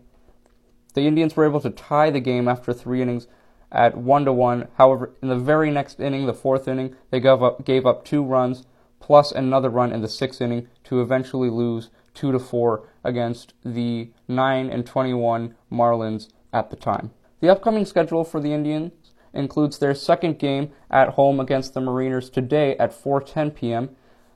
The 0.93 1.01
Indians 1.01 1.36
were 1.36 1.45
able 1.45 1.62
to 1.62 1.69
tie 1.69 2.10
the 2.10 2.19
game 2.19 2.47
after 2.47 2.71
three 2.71 3.01
innings 3.01 3.27
at 3.75 3.97
1 3.97 4.25
to 4.25 4.33
1. 4.33 4.67
However, 4.77 5.11
in 5.21 5.27
the 5.27 5.35
very 5.35 5.69
next 5.69 5.99
inning, 5.99 6.25
the 6.25 6.33
fourth 6.33 6.67
inning, 6.67 6.95
they 7.11 7.19
gave 7.19 7.43
up, 7.43 7.65
gave 7.65 7.85
up 7.85 8.05
two 8.05 8.23
runs 8.23 8.65
plus 8.99 9.31
another 9.31 9.69
run 9.69 9.93
in 9.93 10.01
the 10.01 10.07
sixth 10.07 10.41
inning 10.41 10.67
to 10.85 11.01
eventually 11.01 11.49
lose 11.49 11.89
2 12.15 12.31
to 12.31 12.39
4 12.39 12.88
against 13.03 13.53
the 13.63 14.09
9 14.27 14.69
and 14.69 14.85
21 14.85 15.53
Marlins 15.71 16.29
at 16.51 16.69
the 16.69 16.75
time. 16.75 17.11
The 17.41 17.49
upcoming 17.49 17.85
schedule 17.85 18.23
for 18.23 18.39
the 18.39 18.53
Indians 18.53 18.93
includes 19.33 19.77
their 19.77 19.93
second 19.93 20.39
game 20.39 20.71
at 20.89 21.09
home 21.09 21.39
against 21.39 21.73
the 21.73 21.81
Mariners 21.81 22.29
today 22.29 22.77
at 22.77 22.91
4:10 22.91 23.53
p.m. 23.53 23.89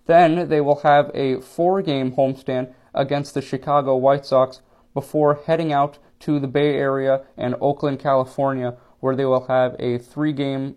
Then 0.06 0.50
they 0.50 0.60
will 0.60 0.82
have 0.82 1.10
a 1.14 1.40
four-game 1.40 2.12
homestand 2.14 2.74
against 2.94 3.34
the 3.34 3.42
Chicago 3.42 3.96
White 3.96 4.26
Sox 4.26 4.62
before 4.94 5.40
heading 5.46 5.72
out 5.72 5.98
to 6.20 6.40
the 6.40 6.48
Bay 6.48 6.76
Area 6.76 7.22
and 7.38 7.56
Oakland, 7.62 8.00
California, 8.00 8.76
where 9.00 9.16
they 9.16 9.26
will 9.26 9.48
have 9.48 9.76
a 9.80 9.98
three-game 9.98 10.76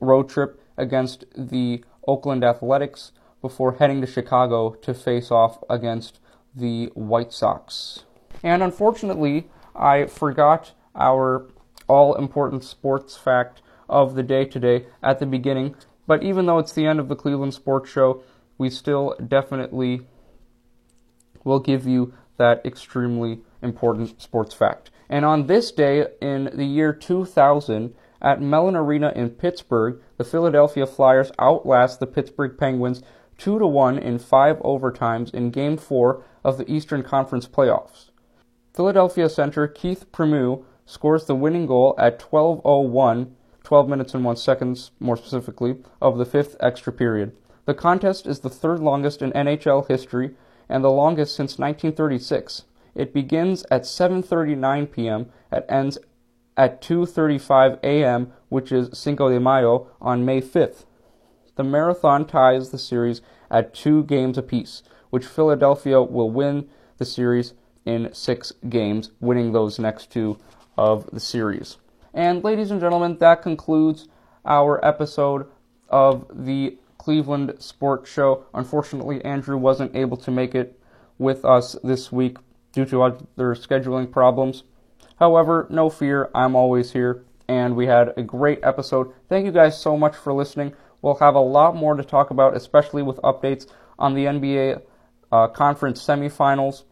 road 0.00 0.28
trip 0.28 0.60
against 0.76 1.24
the 1.36 1.84
Oakland 2.06 2.44
Athletics 2.44 3.12
before 3.40 3.72
heading 3.72 4.00
to 4.00 4.06
Chicago 4.06 4.70
to 4.82 4.94
face 4.94 5.30
off 5.30 5.62
against 5.68 6.20
the 6.54 6.86
White 6.94 7.32
Sox. 7.32 8.04
And 8.42 8.62
unfortunately, 8.62 9.48
I 9.74 10.06
forgot 10.06 10.72
our 10.94 11.48
all 11.88 12.14
important 12.14 12.64
sports 12.64 13.16
fact 13.16 13.62
of 13.88 14.14
the 14.14 14.22
day 14.22 14.44
today 14.44 14.86
at 15.02 15.18
the 15.18 15.26
beginning. 15.26 15.74
But 16.06 16.22
even 16.22 16.46
though 16.46 16.58
it's 16.58 16.72
the 16.72 16.86
end 16.86 17.00
of 17.00 17.08
the 17.08 17.16
Cleveland 17.16 17.54
Sports 17.54 17.90
Show, 17.90 18.22
we 18.58 18.70
still 18.70 19.14
definitely 19.26 20.02
will 21.44 21.60
give 21.60 21.86
you 21.86 22.14
that 22.42 22.66
extremely 22.66 23.40
important 23.62 24.20
sports 24.20 24.52
fact. 24.52 24.90
And 25.08 25.24
on 25.24 25.46
this 25.46 25.70
day 25.70 26.08
in 26.20 26.50
the 26.52 26.64
year 26.64 26.92
2000, 26.92 27.94
at 28.20 28.42
Mellon 28.42 28.74
Arena 28.74 29.12
in 29.14 29.30
Pittsburgh, 29.30 30.00
the 30.16 30.24
Philadelphia 30.24 30.84
Flyers 30.84 31.30
outlast 31.38 32.00
the 32.00 32.06
Pittsburgh 32.08 32.58
Penguins 32.58 33.00
2 33.38 33.60
to 33.60 33.66
1 33.66 33.96
in 33.96 34.18
5 34.18 34.58
overtimes 34.58 35.32
in 35.32 35.50
game 35.52 35.76
4 35.76 36.24
of 36.42 36.58
the 36.58 36.68
Eastern 36.68 37.04
Conference 37.04 37.46
playoffs. 37.46 38.10
Philadelphia 38.74 39.28
center 39.28 39.68
Keith 39.68 40.10
Primeau 40.10 40.64
scores 40.84 41.26
the 41.26 41.36
winning 41.36 41.66
goal 41.66 41.94
at 41.96 42.18
12:01, 42.18 43.30
12 43.62 43.88
minutes 43.88 44.14
and 44.14 44.24
1 44.24 44.36
seconds 44.36 44.90
more 44.98 45.16
specifically, 45.16 45.76
of 46.00 46.18
the 46.18 46.24
fifth 46.24 46.56
extra 46.58 46.92
period. 46.92 47.30
The 47.66 47.74
contest 47.74 48.26
is 48.26 48.40
the 48.40 48.50
third 48.50 48.80
longest 48.80 49.22
in 49.22 49.30
NHL 49.32 49.86
history 49.86 50.34
and 50.68 50.82
the 50.82 50.90
longest 50.90 51.34
since 51.34 51.58
1936. 51.58 52.64
It 52.94 53.14
begins 53.14 53.64
at 53.70 53.82
7:39 53.82 54.90
p.m. 54.90 55.26
and 55.50 55.64
ends 55.68 55.98
at 56.56 56.82
2:35 56.82 57.78
a.m., 57.82 58.32
which 58.48 58.70
is 58.70 58.96
Cinco 58.96 59.30
de 59.30 59.40
Mayo 59.40 59.88
on 60.00 60.24
May 60.24 60.40
5th. 60.40 60.84
The 61.56 61.64
marathon 61.64 62.26
ties 62.26 62.70
the 62.70 62.78
series 62.78 63.20
at 63.50 63.74
2 63.74 64.04
games 64.04 64.38
apiece 64.38 64.82
which 65.12 65.26
Philadelphia 65.26 66.00
will 66.00 66.30
win 66.30 66.66
the 66.96 67.04
series 67.04 67.52
in 67.84 68.08
six 68.14 68.50
games, 68.70 69.10
winning 69.20 69.52
those 69.52 69.78
next 69.78 70.10
two 70.10 70.38
of 70.78 71.06
the 71.12 71.20
series. 71.20 71.76
And 72.14 72.42
ladies 72.42 72.70
and 72.70 72.80
gentlemen, 72.80 73.18
that 73.18 73.42
concludes 73.42 74.08
our 74.46 74.82
episode 74.82 75.46
of 75.90 76.24
the 76.32 76.78
Cleveland 77.02 77.54
Sports 77.58 78.08
Show. 78.08 78.44
Unfortunately, 78.54 79.24
Andrew 79.24 79.56
wasn't 79.56 79.96
able 79.96 80.16
to 80.18 80.30
make 80.30 80.54
it 80.54 80.80
with 81.18 81.44
us 81.44 81.74
this 81.82 82.12
week 82.12 82.36
due 82.72 82.84
to 82.84 83.02
other 83.02 83.56
scheduling 83.56 84.08
problems. 84.08 84.62
However, 85.16 85.66
no 85.68 85.90
fear, 85.90 86.30
I'm 86.32 86.54
always 86.54 86.92
here, 86.92 87.24
and 87.48 87.74
we 87.74 87.86
had 87.86 88.12
a 88.16 88.22
great 88.22 88.60
episode. 88.62 89.12
Thank 89.28 89.46
you 89.46 89.50
guys 89.50 89.76
so 89.80 89.96
much 89.96 90.14
for 90.14 90.32
listening. 90.32 90.74
We'll 91.00 91.16
have 91.16 91.34
a 91.34 91.40
lot 91.40 91.74
more 91.74 91.96
to 91.96 92.04
talk 92.04 92.30
about, 92.30 92.56
especially 92.56 93.02
with 93.02 93.16
updates 93.16 93.66
on 93.98 94.14
the 94.14 94.26
NBA 94.26 94.82
uh, 95.32 95.48
conference 95.48 96.00
semifinals 96.06 96.84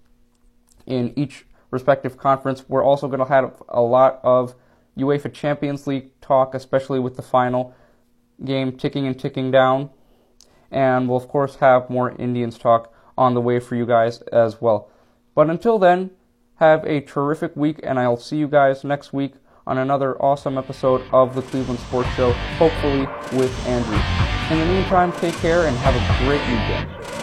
in 0.86 1.16
each 1.16 1.46
respective 1.70 2.16
conference. 2.16 2.64
We're 2.68 2.84
also 2.84 3.06
going 3.06 3.20
to 3.20 3.32
have 3.32 3.62
a 3.68 3.80
lot 3.80 4.18
of 4.24 4.56
UEFA 4.98 5.32
Champions 5.32 5.86
League 5.86 6.20
talk, 6.20 6.56
especially 6.56 6.98
with 6.98 7.14
the 7.14 7.22
final 7.22 7.76
game 8.44 8.76
ticking 8.76 9.06
and 9.06 9.16
ticking 9.16 9.52
down. 9.52 9.90
And 10.70 11.08
we'll, 11.08 11.16
of 11.16 11.28
course, 11.28 11.56
have 11.56 11.90
more 11.90 12.12
Indians 12.12 12.58
talk 12.58 12.92
on 13.18 13.34
the 13.34 13.40
way 13.40 13.60
for 13.60 13.74
you 13.74 13.86
guys 13.86 14.22
as 14.22 14.60
well. 14.60 14.88
But 15.34 15.50
until 15.50 15.78
then, 15.78 16.10
have 16.56 16.84
a 16.84 17.00
terrific 17.00 17.56
week, 17.56 17.80
and 17.82 17.98
I'll 17.98 18.16
see 18.16 18.36
you 18.36 18.48
guys 18.48 18.84
next 18.84 19.12
week 19.12 19.34
on 19.66 19.78
another 19.78 20.20
awesome 20.22 20.58
episode 20.58 21.02
of 21.12 21.34
the 21.34 21.42
Cleveland 21.42 21.80
Sports 21.80 22.10
Show, 22.14 22.32
hopefully 22.58 23.06
with 23.38 23.66
Andrew. 23.66 23.98
In 24.50 24.58
the 24.58 24.74
meantime, 24.74 25.12
take 25.12 25.34
care 25.36 25.66
and 25.66 25.76
have 25.78 25.94
a 25.94 26.24
great 26.24 26.40
weekend. 26.40 27.19